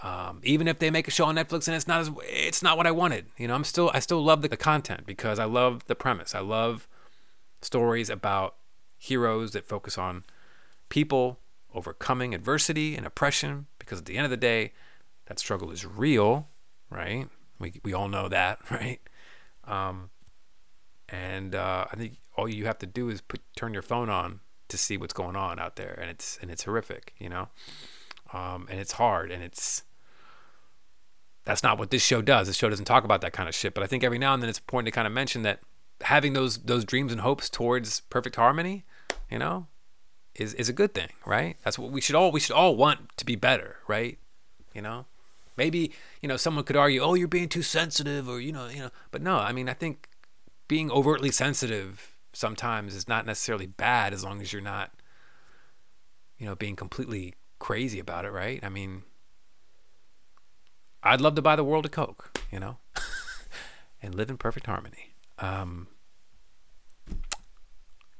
Um, 0.04 0.42
even 0.44 0.68
if 0.68 0.80
they 0.80 0.92
make 0.92 1.08
a 1.08 1.12
show 1.12 1.26
on 1.26 1.36
Netflix 1.36 1.68
and 1.68 1.76
it's 1.76 1.88
not 1.88 2.02
as 2.02 2.12
it's 2.24 2.62
not 2.62 2.78
what 2.78 2.86
I 2.86 2.92
wanted, 2.92 3.28
you 3.38 3.48
know, 3.48 3.56
I'm 3.56 3.64
still 3.64 3.90
I 3.94 4.00
still 4.00 4.24
love 4.24 4.42
the 4.42 4.50
content 4.58 5.06
because 5.06 5.40
I 5.40 5.46
love 5.46 5.86
the 5.86 5.96
premise. 5.96 6.36
I 6.36 6.42
love 6.42 6.88
stories 7.62 8.10
about 8.10 8.56
heroes 8.98 9.52
that 9.52 9.68
focus 9.68 9.98
on 9.98 10.24
people 10.90 11.40
overcoming 11.74 12.34
adversity 12.34 12.96
and 12.96 13.06
oppression 13.06 13.68
because 13.86 14.00
at 14.00 14.06
the 14.06 14.18
end 14.18 14.26
of 14.26 14.32
the 14.32 14.38
day, 14.38 14.74
that 15.28 15.40
struggle 15.40 15.72
is 15.72 15.86
real, 15.86 16.50
right? 16.90 17.28
We, 17.60 17.80
we 17.84 17.94
all 17.94 18.08
know 18.08 18.28
that, 18.28 18.60
right? 18.72 19.00
Um, 19.64 20.10
and 21.10 21.56
uh, 21.56 21.86
I 21.92 21.96
think 21.96 22.18
all 22.36 22.50
you 22.50 22.66
have 22.66 22.80
to 22.80 22.86
do 22.86 23.10
is 23.10 23.22
put 23.22 23.42
turn 23.56 23.74
your 23.74 23.82
phone 23.82 24.10
on 24.10 24.40
to 24.68 24.78
see 24.78 24.98
what's 24.98 25.14
going 25.14 25.36
on 25.36 25.60
out 25.60 25.76
there, 25.76 25.98
and 26.00 26.10
it's 26.10 26.38
and 26.42 26.50
it's 26.50 26.64
horrific, 26.64 27.14
you 27.18 27.30
know, 27.30 27.50
um, 28.34 28.68
and 28.70 28.80
it's 28.80 28.94
hard, 28.94 29.32
and 29.32 29.44
it's 29.44 29.84
that's 31.44 31.62
not 31.62 31.78
what 31.78 31.92
this 31.92 32.04
show 32.04 32.22
does. 32.22 32.48
This 32.48 32.56
show 32.56 32.70
doesn't 32.70 32.86
talk 32.86 33.04
about 33.04 33.22
that 33.22 33.34
kind 33.34 33.48
of 33.48 33.54
shit, 33.54 33.74
but 33.74 33.84
I 33.84 33.88
think 33.88 34.04
every 34.04 34.18
now 34.18 34.34
and 34.34 34.42
then 34.42 34.50
it's 34.50 34.60
important 34.60 34.88
to 34.88 34.92
kind 34.92 35.08
of 35.08 35.14
mention 35.14 35.44
that 35.44 35.60
having 36.02 36.34
those 36.34 36.58
those 36.58 36.84
dreams 36.84 37.12
and 37.12 37.22
hopes 37.22 37.50
towards 37.50 38.02
perfect 38.02 38.36
harmony, 38.36 38.84
you 39.30 39.38
know, 39.38 39.68
is 40.36 40.54
is 40.56 40.70
a 40.70 40.74
good 40.74 40.94
thing, 40.94 41.10
right? 41.26 41.58
That's 41.64 41.80
what 41.80 41.92
we 41.92 42.02
should 42.02 42.16
all 42.16 42.32
we 42.32 42.40
should 42.40 42.56
all 42.56 42.76
want 42.76 43.18
to 43.18 43.26
be 43.26 43.36
better, 43.36 43.78
right? 43.88 44.18
You 44.74 44.82
know, 44.82 45.06
maybe 45.58 45.92
you 46.22 46.28
know 46.28 46.38
someone 46.38 46.66
could 46.66 46.76
argue, 46.76 47.02
oh, 47.02 47.14
you're 47.14 47.28
being 47.28 47.50
too 47.50 47.62
sensitive, 47.62 48.28
or 48.28 48.40
you 48.40 48.52
know, 48.52 48.68
you 48.68 48.80
know, 48.80 48.90
but 49.12 49.22
no, 49.22 49.38
I 49.38 49.52
mean, 49.52 49.70
I 49.70 49.74
think 49.74 50.10
being 50.68 50.92
overtly 50.92 51.32
sensitive 51.32 52.16
sometimes 52.34 52.96
is 52.96 53.08
not 53.08 53.26
necessarily 53.26 53.68
bad 53.68 54.14
as 54.14 54.24
long 54.24 54.42
as 54.42 54.52
you're 54.52 54.62
not, 54.62 54.92
you 56.38 56.46
know, 56.46 56.56
being 56.56 56.76
completely 56.76 57.34
crazy 57.60 58.00
about 58.00 58.26
it, 58.26 58.32
right? 58.32 58.60
I 58.62 58.70
mean, 58.70 59.04
I'd 61.02 61.22
love 61.22 61.36
to 61.36 61.42
buy 61.42 61.56
the 61.56 61.64
world 61.64 61.86
a 61.86 61.90
Coke, 61.90 62.38
you 62.52 62.60
know, 62.60 62.78
and 64.02 64.14
live 64.16 64.30
in 64.30 64.38
perfect 64.38 64.66
harmony. 64.66 65.14
Um, 65.40 65.88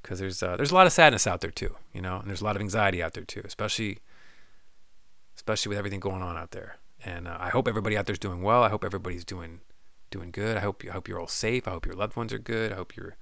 because 0.06 0.20
there's 0.20 0.44
uh, 0.44 0.56
there's 0.56 0.72
a 0.72 0.76
lot 0.76 0.86
of 0.86 0.94
sadness 0.94 1.26
out 1.26 1.42
there 1.42 1.50
too, 1.50 1.76
you 1.92 2.00
know, 2.00 2.20
and 2.20 2.30
there's 2.30 2.42
a 2.42 2.44
lot 2.44 2.56
of 2.56 2.62
anxiety 2.62 3.02
out 3.02 3.14
there 3.14 3.24
too, 3.24 3.42
especially 3.44 3.98
especially 5.36 5.70
with 5.70 5.80
everything 5.80 6.00
going 6.00 6.22
on 6.22 6.38
out 6.38 6.52
there. 6.52 6.78
And 7.04 7.28
uh, 7.28 7.38
I 7.40 7.50
hope 7.50 7.68
everybody 7.68 7.98
out 7.98 8.06
there's 8.06 8.20
doing 8.20 8.44
well. 8.44 8.62
I 8.62 8.70
hope 8.70 8.84
everybody's 8.84 9.26
doing 9.26 9.62
doing 10.12 10.30
good. 10.30 10.58
I 10.58 10.60
hope 10.60 10.84
you 10.84 10.92
I 10.92 10.94
hope 10.94 11.08
you're 11.08 11.20
all 11.20 11.28
safe. 11.28 11.68
I 11.68 11.72
hope 11.72 11.88
your 11.88 11.96
loved 11.96 12.16
ones 12.16 12.32
are 12.32 12.40
good. 12.40 12.72
I 12.72 12.76
hope 12.76 12.96
you're 12.96 13.18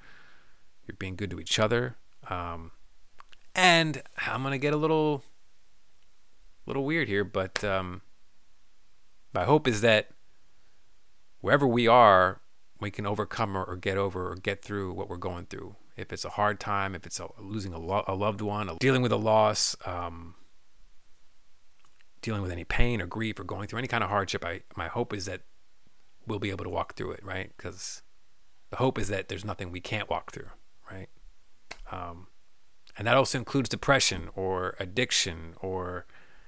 you're 0.85 0.97
being 0.99 1.15
good 1.15 1.29
to 1.31 1.39
each 1.39 1.57
other. 1.57 1.95
Um, 2.29 2.71
and 3.55 4.03
I'm 4.27 4.43
gonna 4.43 4.57
get 4.57 4.73
a 4.73 4.77
little 4.77 5.23
little 6.65 6.83
weird 6.83 7.07
here, 7.07 7.23
but 7.23 7.63
um, 7.63 8.01
my 9.33 9.45
hope 9.45 9.69
is 9.69 9.79
that 9.81 10.09
wherever 11.39 11.65
we 11.65 11.87
are, 11.87 12.41
we 12.81 12.91
can 12.91 13.05
overcome 13.05 13.55
or, 13.55 13.63
or 13.63 13.77
get 13.77 13.97
over 13.97 14.29
or 14.29 14.35
get 14.35 14.61
through 14.61 14.91
what 14.91 15.09
we're 15.09 15.15
going 15.15 15.45
through 15.45 15.77
if 15.95 16.11
it's 16.11 16.25
a 16.25 16.29
hard 16.29 16.59
time, 16.59 16.95
if 16.95 17.05
it's 17.05 17.19
a, 17.19 17.27
losing 17.39 17.73
a, 17.73 17.79
lo- 17.79 18.03
a, 18.07 18.15
loved 18.15 18.41
one, 18.41 18.69
dealing 18.79 19.01
with 19.01 19.11
a 19.11 19.17
loss, 19.17 19.75
um, 19.85 20.35
dealing 22.21 22.41
with 22.41 22.51
any 22.51 22.63
pain 22.63 23.01
or 23.01 23.05
grief 23.05 23.39
or 23.39 23.43
going 23.43 23.67
through 23.67 23.79
any 23.79 23.87
kind 23.87 24.03
of 24.03 24.09
hardship, 24.09 24.43
I 24.43 24.61
my 24.75 24.87
hope 24.87 25.13
is 25.13 25.25
that 25.25 25.41
we'll 26.25 26.39
be 26.39 26.49
able 26.49 26.63
to 26.63 26.69
walk 26.69 26.95
through 26.95 27.11
it, 27.11 27.23
right? 27.23 27.51
Because 27.55 28.01
the 28.69 28.77
hope 28.77 28.97
is 28.97 29.07
that 29.09 29.27
there's 29.27 29.45
nothing 29.45 29.71
we 29.71 29.81
can't 29.81 30.09
walk 30.09 30.31
through, 30.31 30.49
right? 30.91 31.09
Um, 31.91 32.27
and 32.97 33.07
that 33.07 33.15
also 33.15 33.37
includes 33.37 33.69
depression 33.69 34.29
or 34.35 34.75
addiction 34.79 35.55
or 35.61 36.05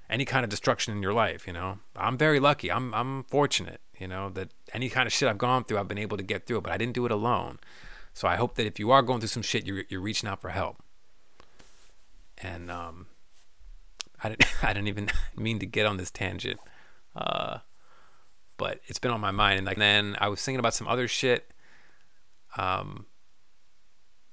any 0.10 0.26
kind 0.26 0.44
of 0.44 0.50
destruction 0.50 0.96
in 0.96 1.02
your 1.02 1.14
life. 1.14 1.48
You 1.48 1.54
know, 1.54 1.80
I'm 1.96 2.18
very 2.18 2.40
lucky. 2.40 2.72
I'm 2.72 2.94
I'm 2.94 3.24
fortunate. 3.26 3.82
You 4.00 4.08
know 4.08 4.30
that 4.32 4.52
any 4.74 4.90
kind 4.90 5.08
of 5.08 5.14
shit 5.14 5.30
I've 5.30 5.38
gone 5.38 5.64
through, 5.64 5.78
I've 5.78 5.88
been 5.88 5.98
able 5.98 6.18
to 6.18 6.24
get 6.24 6.46
through 6.46 6.62
but 6.62 6.72
I 6.72 6.78
didn't 6.78 6.94
do 6.94 7.06
it 7.06 7.12
alone. 7.12 7.60
So 8.16 8.30
I 8.30 8.38
hope 8.38 8.56
that 8.56 8.66
if 8.66 8.80
you 8.80 8.92
are 8.92 9.02
going 9.02 9.20
through 9.20 9.28
some 9.28 9.44
shit, 9.44 9.68
you're, 9.68 9.84
you're 9.90 10.02
reaching 10.02 10.28
out 10.28 10.42
for 10.42 10.50
help. 10.50 10.82
And 12.38 12.72
um, 12.72 13.08
I 14.24 14.30
didn't 14.30 14.46
I 14.64 14.70
didn't 14.70 14.88
even 14.88 15.10
mean 15.36 15.60
to 15.60 15.66
get 15.66 15.86
on 15.86 15.98
this 15.98 16.10
tangent, 16.10 16.60
uh, 17.16 17.60
but 18.58 18.80
it's 18.88 19.00
been 19.00 19.12
on 19.12 19.20
my 19.20 19.32
mind. 19.32 19.58
And 19.58 19.68
like 19.68 19.78
then 19.78 20.16
I 20.20 20.30
was 20.30 20.42
thinking 20.42 20.60
about 20.60 20.74
some 20.74 20.88
other 20.88 21.08
shit. 21.08 21.52
Um, 22.58 23.06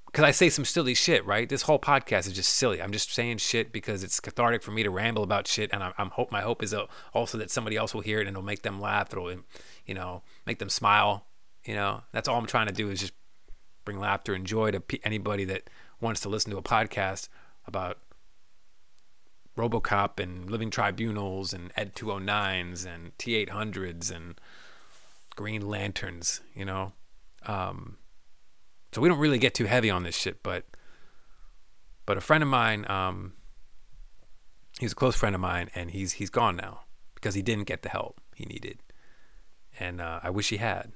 because 0.06 0.24
I 0.24 0.30
say 0.30 0.50
some 0.50 0.66
silly 0.66 0.92
shit, 0.92 1.24
right? 1.24 1.48
This 1.48 1.62
whole 1.62 1.78
podcast 1.78 2.26
is 2.26 2.34
just 2.34 2.52
silly. 2.52 2.82
I'm 2.82 2.92
just 2.92 3.10
saying 3.10 3.38
shit 3.38 3.72
because 3.72 4.04
it's 4.04 4.20
cathartic 4.20 4.62
for 4.62 4.70
me 4.70 4.82
to 4.82 4.90
ramble 4.90 5.22
about 5.22 5.48
shit, 5.48 5.70
and 5.72 5.82
I'm, 5.82 5.94
I'm 5.96 6.10
hope 6.10 6.30
my 6.30 6.42
hope 6.42 6.62
is 6.62 6.74
also 7.14 7.38
that 7.38 7.50
somebody 7.50 7.78
else 7.78 7.94
will 7.94 8.02
hear 8.02 8.18
it 8.18 8.26
and 8.28 8.36
it'll 8.36 8.42
make 8.42 8.60
them 8.60 8.78
laugh. 8.78 9.08
It'll, 9.10 9.32
you 9.86 9.94
know, 9.94 10.22
make 10.46 10.58
them 10.58 10.68
smile. 10.68 11.24
You 11.64 11.74
know, 11.74 12.02
that's 12.12 12.28
all 12.28 12.38
I'm 12.38 12.46
trying 12.46 12.66
to 12.66 12.74
do 12.74 12.90
is 12.90 13.00
just 13.00 13.14
bring 13.84 13.98
laughter 13.98 14.34
and 14.34 14.46
joy 14.46 14.70
to 14.70 14.82
anybody 15.04 15.44
that 15.44 15.68
wants 16.00 16.20
to 16.22 16.28
listen 16.28 16.50
to 16.50 16.58
a 16.58 16.62
podcast 16.62 17.28
about 17.66 17.98
RoboCop 19.56 20.18
and 20.18 20.50
living 20.50 20.70
tribunals 20.70 21.52
and 21.52 21.72
Ed 21.76 21.94
209s 21.94 22.86
and 22.86 23.16
T800s 23.18 24.14
and 24.14 24.40
Green 25.36 25.62
Lanterns, 25.62 26.40
you 26.54 26.64
know. 26.64 26.92
Um, 27.46 27.98
so 28.92 29.00
we 29.00 29.08
don't 29.08 29.18
really 29.18 29.38
get 29.38 29.54
too 29.54 29.64
heavy 29.64 29.90
on 29.90 30.02
this 30.02 30.16
shit, 30.16 30.42
but 30.42 30.64
but 32.04 32.16
a 32.16 32.20
friend 32.20 32.42
of 32.42 32.48
mine, 32.48 32.84
um, 32.90 33.34
he's 34.80 34.92
a 34.92 34.96
close 34.96 35.16
friend 35.16 35.34
of 35.34 35.40
mine, 35.40 35.70
and 35.74 35.90
he's 35.90 36.12
he's 36.14 36.30
gone 36.30 36.56
now 36.56 36.82
because 37.14 37.34
he 37.34 37.42
didn't 37.42 37.64
get 37.64 37.82
the 37.82 37.88
help 37.88 38.20
he 38.34 38.44
needed. 38.44 38.78
And 39.78 40.00
uh, 40.00 40.20
I 40.22 40.30
wish 40.30 40.50
he 40.50 40.58
had. 40.58 40.92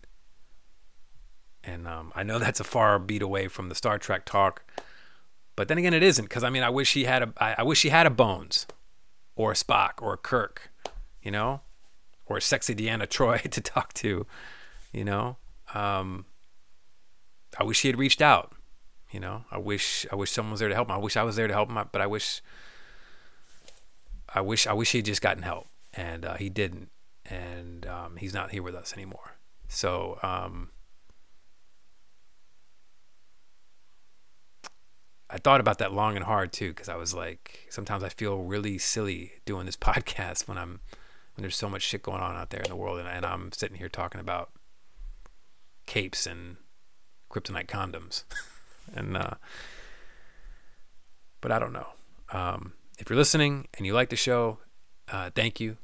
And 1.66 1.86
um, 1.86 2.12
I 2.14 2.22
know 2.22 2.38
that's 2.38 2.60
a 2.60 2.64
far 2.64 2.98
beat 2.98 3.22
away 3.22 3.48
from 3.48 3.68
the 3.68 3.74
Star 3.74 3.98
Trek 3.98 4.24
talk, 4.24 4.62
but 5.56 5.68
then 5.68 5.78
again, 5.78 5.94
it 5.94 6.02
isn't 6.02 6.26
because 6.26 6.44
I 6.44 6.50
mean, 6.50 6.62
I 6.62 6.70
wish 6.70 6.92
he 6.92 7.04
had 7.04 7.22
a, 7.22 7.32
I, 7.38 7.56
I 7.58 7.62
wish 7.64 7.82
he 7.82 7.88
had 7.88 8.06
a 8.06 8.10
Bones, 8.10 8.66
or 9.34 9.52
a 9.52 9.54
Spock, 9.54 10.02
or 10.02 10.12
a 10.12 10.18
Kirk, 10.18 10.70
you 11.22 11.30
know, 11.30 11.60
or 12.26 12.36
a 12.36 12.42
sexy 12.42 12.74
Deanna 12.74 13.08
Troy 13.10 13.38
to 13.38 13.60
talk 13.60 13.92
to, 13.94 14.26
you 14.92 15.04
know. 15.04 15.36
Um, 15.74 16.26
I 17.58 17.64
wish 17.64 17.82
he 17.82 17.88
had 17.88 17.98
reached 17.98 18.22
out, 18.22 18.54
you 19.10 19.18
know. 19.18 19.44
I 19.50 19.58
wish 19.58 20.06
I 20.12 20.14
wish 20.14 20.30
someone 20.30 20.52
was 20.52 20.60
there 20.60 20.68
to 20.68 20.74
help 20.74 20.88
him. 20.88 20.94
I 20.94 20.98
wish 20.98 21.16
I 21.16 21.22
was 21.22 21.36
there 21.36 21.48
to 21.48 21.54
help 21.54 21.70
him, 21.70 21.88
but 21.90 22.00
I 22.00 22.06
wish 22.06 22.42
I 24.32 24.42
wish 24.42 24.66
I 24.66 24.74
wish 24.74 24.92
he 24.92 24.98
had 24.98 25.06
just 25.06 25.22
gotten 25.22 25.42
help, 25.42 25.68
and 25.94 26.26
uh, 26.26 26.34
he 26.34 26.50
didn't, 26.50 26.90
and 27.24 27.86
um, 27.86 28.16
he's 28.16 28.34
not 28.34 28.50
here 28.50 28.62
with 28.62 28.74
us 28.74 28.92
anymore. 28.92 29.36
So. 29.68 30.18
Um, 30.22 30.70
I 35.28 35.38
thought 35.38 35.60
about 35.60 35.78
that 35.78 35.92
long 35.92 36.14
and 36.14 36.24
hard 36.24 36.52
too, 36.52 36.68
because 36.68 36.88
I 36.88 36.96
was 36.96 37.12
like, 37.12 37.66
sometimes 37.68 38.04
I 38.04 38.08
feel 38.08 38.42
really 38.42 38.78
silly 38.78 39.32
doing 39.44 39.66
this 39.66 39.76
podcast 39.76 40.46
when 40.48 40.58
I'm 40.58 40.80
when 41.34 41.42
there's 41.42 41.56
so 41.56 41.68
much 41.68 41.82
shit 41.82 42.02
going 42.02 42.22
on 42.22 42.34
out 42.34 42.50
there 42.50 42.62
in 42.62 42.70
the 42.70 42.76
world, 42.76 42.98
and, 42.98 43.08
and 43.08 43.26
I'm 43.26 43.52
sitting 43.52 43.76
here 43.76 43.90
talking 43.90 44.20
about 44.20 44.50
capes 45.84 46.26
and 46.26 46.56
kryptonite 47.30 47.66
condoms, 47.66 48.24
and 48.94 49.16
uh, 49.16 49.34
but 51.40 51.52
I 51.52 51.58
don't 51.58 51.72
know. 51.72 51.88
Um, 52.32 52.72
if 52.98 53.10
you're 53.10 53.18
listening 53.18 53.68
and 53.76 53.86
you 53.86 53.92
like 53.92 54.08
the 54.08 54.16
show, 54.16 54.58
uh, 55.12 55.30
thank 55.34 55.60
you. 55.60 55.76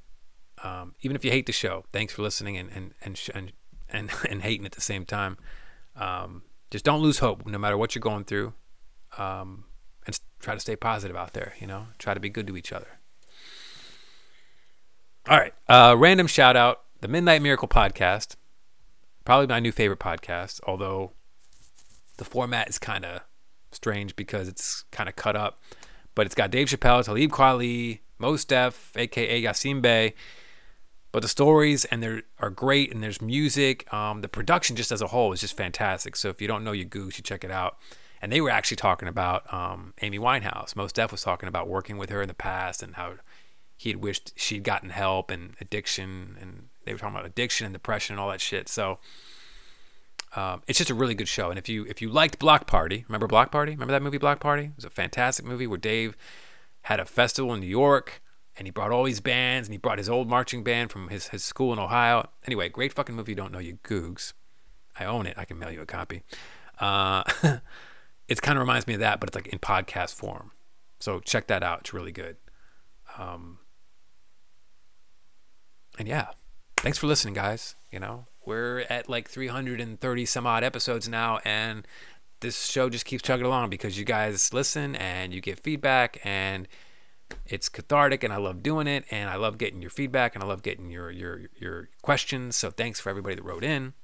Um, 0.64 0.94
even 1.02 1.16
if 1.16 1.24
you 1.24 1.30
hate 1.30 1.46
the 1.46 1.52
show, 1.52 1.84
thanks 1.92 2.14
for 2.14 2.22
listening 2.22 2.56
and 2.56 2.70
and 2.72 2.94
and 3.02 3.18
sh- 3.18 3.30
and, 3.34 3.52
and, 3.90 4.10
and 4.30 4.42
hating 4.42 4.64
at 4.64 4.72
the 4.72 4.80
same 4.80 5.04
time. 5.04 5.36
Um, 5.96 6.42
just 6.70 6.84
don't 6.84 7.02
lose 7.02 7.18
hope, 7.18 7.44
no 7.44 7.58
matter 7.58 7.76
what 7.76 7.94
you're 7.94 8.00
going 8.00 8.24
through 8.24 8.54
um, 9.18 9.64
and 10.06 10.18
try 10.40 10.54
to 10.54 10.60
stay 10.60 10.76
positive 10.76 11.16
out 11.16 11.32
there. 11.32 11.54
You 11.60 11.66
know, 11.66 11.86
try 11.98 12.14
to 12.14 12.20
be 12.20 12.28
good 12.28 12.46
to 12.46 12.56
each 12.56 12.72
other. 12.72 12.98
All 15.28 15.38
right, 15.38 15.54
uh, 15.68 15.94
random 15.96 16.26
shout 16.26 16.56
out: 16.56 16.82
the 17.00 17.08
Midnight 17.08 17.42
Miracle 17.42 17.68
podcast, 17.68 18.36
probably 19.24 19.46
my 19.46 19.60
new 19.60 19.72
favorite 19.72 20.00
podcast. 20.00 20.60
Although 20.66 21.12
the 22.16 22.24
format 22.24 22.68
is 22.68 22.78
kind 22.78 23.04
of 23.04 23.20
strange 23.70 24.16
because 24.16 24.48
it's 24.48 24.84
kind 24.90 25.08
of 25.08 25.16
cut 25.16 25.36
up, 25.36 25.62
but 26.14 26.26
it's 26.26 26.34
got 26.34 26.50
Dave 26.50 26.68
Chappelle, 26.68 27.04
Talib 27.04 27.30
Kweli, 27.30 28.00
Mos 28.18 28.44
Def, 28.44 28.92
aka 28.96 29.42
Yasin 29.42 29.80
Bey. 29.80 30.14
But 31.12 31.20
the 31.20 31.28
stories 31.28 31.84
and 31.84 32.02
they 32.02 32.22
are 32.38 32.48
great, 32.48 32.90
and 32.90 33.02
there's 33.02 33.20
music. 33.20 33.92
Um, 33.92 34.22
the 34.22 34.28
production 34.28 34.76
just 34.76 34.90
as 34.90 35.02
a 35.02 35.08
whole 35.08 35.32
is 35.32 35.42
just 35.42 35.54
fantastic. 35.56 36.16
So 36.16 36.30
if 36.30 36.40
you 36.40 36.48
don't 36.48 36.64
know 36.64 36.72
your 36.72 36.86
goose, 36.86 37.18
you 37.18 37.22
check 37.22 37.44
it 37.44 37.50
out 37.50 37.76
and 38.22 38.32
they 38.32 38.40
were 38.40 38.50
actually 38.50 38.76
talking 38.76 39.08
about 39.08 39.52
um, 39.52 39.92
Amy 40.00 40.18
Winehouse. 40.18 40.76
Mos 40.76 40.92
Def 40.92 41.10
was 41.10 41.22
talking 41.22 41.48
about 41.48 41.68
working 41.68 41.98
with 41.98 42.08
her 42.08 42.22
in 42.22 42.28
the 42.28 42.34
past 42.34 42.82
and 42.82 42.94
how 42.94 43.14
he 43.76 43.90
had 43.90 44.00
wished 44.02 44.32
she'd 44.36 44.62
gotten 44.62 44.90
help 44.90 45.30
and 45.30 45.54
addiction, 45.60 46.38
and 46.40 46.68
they 46.84 46.92
were 46.92 46.98
talking 46.98 47.16
about 47.16 47.26
addiction 47.26 47.66
and 47.66 47.74
depression 47.74 48.14
and 48.14 48.20
all 48.20 48.30
that 48.30 48.40
shit. 48.40 48.68
So 48.68 49.00
um, 50.36 50.62
it's 50.68 50.78
just 50.78 50.88
a 50.88 50.94
really 50.94 51.14
good 51.14 51.28
show. 51.28 51.50
And 51.50 51.58
if 51.58 51.68
you 51.68 51.84
if 51.86 52.00
you 52.00 52.08
liked 52.08 52.38
Block 52.38 52.68
Party, 52.68 53.04
remember 53.08 53.26
Block 53.26 53.50
Party? 53.50 53.72
Remember 53.72 53.92
that 53.92 54.02
movie 54.02 54.18
Block 54.18 54.38
Party? 54.38 54.64
It 54.64 54.76
was 54.76 54.84
a 54.84 54.90
fantastic 54.90 55.44
movie 55.44 55.66
where 55.66 55.78
Dave 55.78 56.16
had 56.82 57.00
a 57.00 57.04
festival 57.04 57.52
in 57.52 57.60
New 57.60 57.66
York 57.66 58.22
and 58.56 58.66
he 58.66 58.70
brought 58.70 58.90
all 58.90 59.04
these 59.04 59.20
bands 59.20 59.68
and 59.68 59.74
he 59.74 59.78
brought 59.78 59.98
his 59.98 60.08
old 60.08 60.28
marching 60.28 60.62
band 60.62 60.90
from 60.90 61.08
his, 61.08 61.28
his 61.28 61.44
school 61.44 61.72
in 61.72 61.78
Ohio. 61.78 62.28
Anyway, 62.46 62.68
great 62.68 62.92
fucking 62.92 63.14
movie. 63.14 63.32
You 63.32 63.36
don't 63.36 63.52
know 63.52 63.58
you 63.58 63.78
googs. 63.84 64.32
I 64.98 65.04
own 65.04 65.26
it. 65.26 65.34
I 65.38 65.44
can 65.44 65.58
mail 65.58 65.70
you 65.70 65.80
a 65.80 65.86
copy. 65.86 66.22
Uh, 66.78 67.24
it 68.32 68.42
kind 68.42 68.58
of 68.58 68.60
reminds 68.60 68.86
me 68.86 68.94
of 68.94 69.00
that, 69.00 69.20
but 69.20 69.28
it's 69.28 69.36
like 69.36 69.46
in 69.48 69.58
podcast 69.58 70.14
form. 70.14 70.52
So 71.00 71.20
check 71.20 71.46
that 71.48 71.62
out. 71.62 71.80
It's 71.80 71.92
really 71.92 72.12
good. 72.12 72.36
Um, 73.18 73.58
and 75.98 76.08
yeah, 76.08 76.28
thanks 76.78 76.98
for 76.98 77.06
listening, 77.06 77.34
guys. 77.34 77.74
You 77.90 78.00
know, 78.00 78.26
we're 78.44 78.80
at 78.88 79.08
like 79.08 79.28
330 79.28 80.26
some 80.26 80.46
odd 80.46 80.64
episodes 80.64 81.08
now, 81.08 81.40
and 81.44 81.86
this 82.40 82.66
show 82.66 82.88
just 82.88 83.04
keeps 83.04 83.22
chugging 83.22 83.46
along 83.46 83.70
because 83.70 83.98
you 83.98 84.04
guys 84.04 84.52
listen 84.52 84.96
and 84.96 85.32
you 85.34 85.40
get 85.40 85.60
feedback, 85.60 86.18
and 86.24 86.66
it's 87.46 87.68
cathartic, 87.68 88.24
and 88.24 88.32
I 88.32 88.36
love 88.36 88.62
doing 88.62 88.86
it, 88.86 89.04
and 89.10 89.28
I 89.28 89.36
love 89.36 89.58
getting 89.58 89.82
your 89.82 89.90
feedback, 89.90 90.34
and 90.34 90.42
I 90.42 90.46
love 90.46 90.62
getting 90.62 90.90
your 90.90 91.10
your 91.10 91.42
your 91.58 91.88
questions. 92.00 92.56
So 92.56 92.70
thanks 92.70 93.00
for 93.00 93.10
everybody 93.10 93.36
that 93.36 93.44
wrote 93.44 93.64
in. 93.64 93.94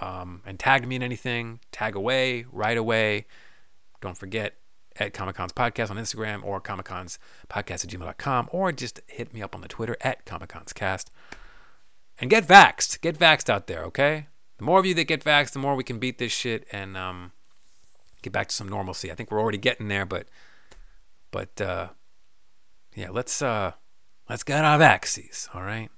Um, 0.00 0.42
and 0.44 0.58
tagged 0.58 0.86
me 0.86 0.96
in 0.96 1.02
anything, 1.02 1.60
tag 1.70 1.94
away, 1.94 2.46
right 2.50 2.76
away. 2.76 3.26
Don't 4.04 4.18
forget 4.18 4.56
at 4.96 5.14
Comic 5.14 5.34
Cons 5.34 5.54
Podcast 5.54 5.90
on 5.90 5.96
Instagram 5.96 6.44
or 6.44 6.60
Comic 6.60 6.84
Cons 6.84 7.18
Podcast 7.48 7.84
at 7.84 7.90
gmail.com 7.90 8.50
or 8.52 8.70
just 8.70 9.00
hit 9.06 9.32
me 9.32 9.40
up 9.40 9.54
on 9.54 9.62
the 9.62 9.66
Twitter 9.66 9.96
at 10.02 10.26
Comic 10.26 10.50
Cons 10.50 10.74
Cast. 10.74 11.10
And 12.20 12.28
get 12.28 12.46
vaxxed. 12.46 13.00
Get 13.00 13.18
vaxxed 13.18 13.48
out 13.48 13.66
there, 13.66 13.82
okay? 13.84 14.26
The 14.58 14.64
more 14.64 14.78
of 14.78 14.84
you 14.84 14.92
that 14.92 15.04
get 15.04 15.24
vaxxed, 15.24 15.52
the 15.52 15.58
more 15.58 15.74
we 15.74 15.84
can 15.84 15.98
beat 15.98 16.18
this 16.18 16.32
shit 16.32 16.66
and 16.70 16.98
um, 16.98 17.32
get 18.20 18.34
back 18.34 18.48
to 18.48 18.54
some 18.54 18.68
normalcy. 18.68 19.10
I 19.10 19.14
think 19.14 19.30
we're 19.30 19.40
already 19.40 19.56
getting 19.56 19.88
there, 19.88 20.04
but 20.04 20.28
but 21.30 21.58
uh, 21.58 21.88
yeah, 22.94 23.08
let's 23.08 23.40
uh, 23.40 23.72
let's 24.28 24.42
get 24.42 24.66
our 24.66 24.76
vaccines, 24.76 25.48
all 25.54 25.62
right? 25.62 25.90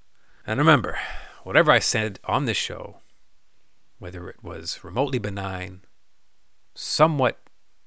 And 0.46 0.60
remember, 0.60 0.96
whatever 1.42 1.72
I 1.72 1.80
said 1.80 2.20
on 2.24 2.44
this 2.44 2.56
show, 2.56 2.98
whether 3.98 4.30
it 4.30 4.44
was 4.44 4.84
remotely 4.84 5.18
benign, 5.18 5.80
somewhat 6.72 7.40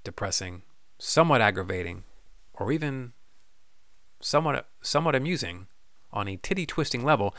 depressing, 0.04 0.64
somewhat 0.98 1.42
aggravating, 1.42 2.04
or 2.54 2.72
even 2.72 3.14
somewhat 4.22 4.68
somewhat 4.82 5.16
amusing 5.16 5.68
on 6.12 6.28
a 6.28 6.38
titty 6.38 6.66
twisting 6.66 7.04
level, 7.04 7.36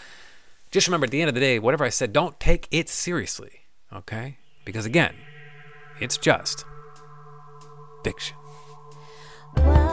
just 0.70 0.86
remember 0.86 1.04
at 1.04 1.10
the 1.10 1.20
end 1.20 1.28
of 1.28 1.34
the 1.34 1.40
day, 1.40 1.58
whatever 1.58 1.84
I 1.84 1.88
said, 1.88 2.12
don't 2.12 2.38
take 2.38 2.68
it 2.70 2.88
seriously. 2.88 3.62
Okay? 3.92 4.38
Because 4.64 4.86
again, 4.86 5.14
it's 6.00 6.16
just 6.16 6.64
fiction. 8.04 8.36
Well, 9.56 9.89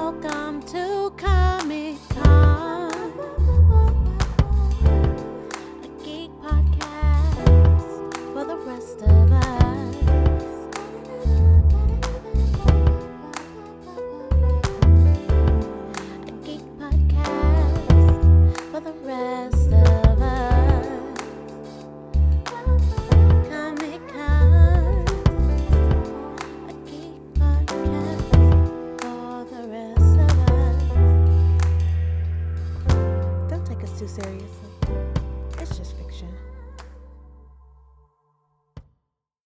too 34.08 34.22
serious. 34.22 34.67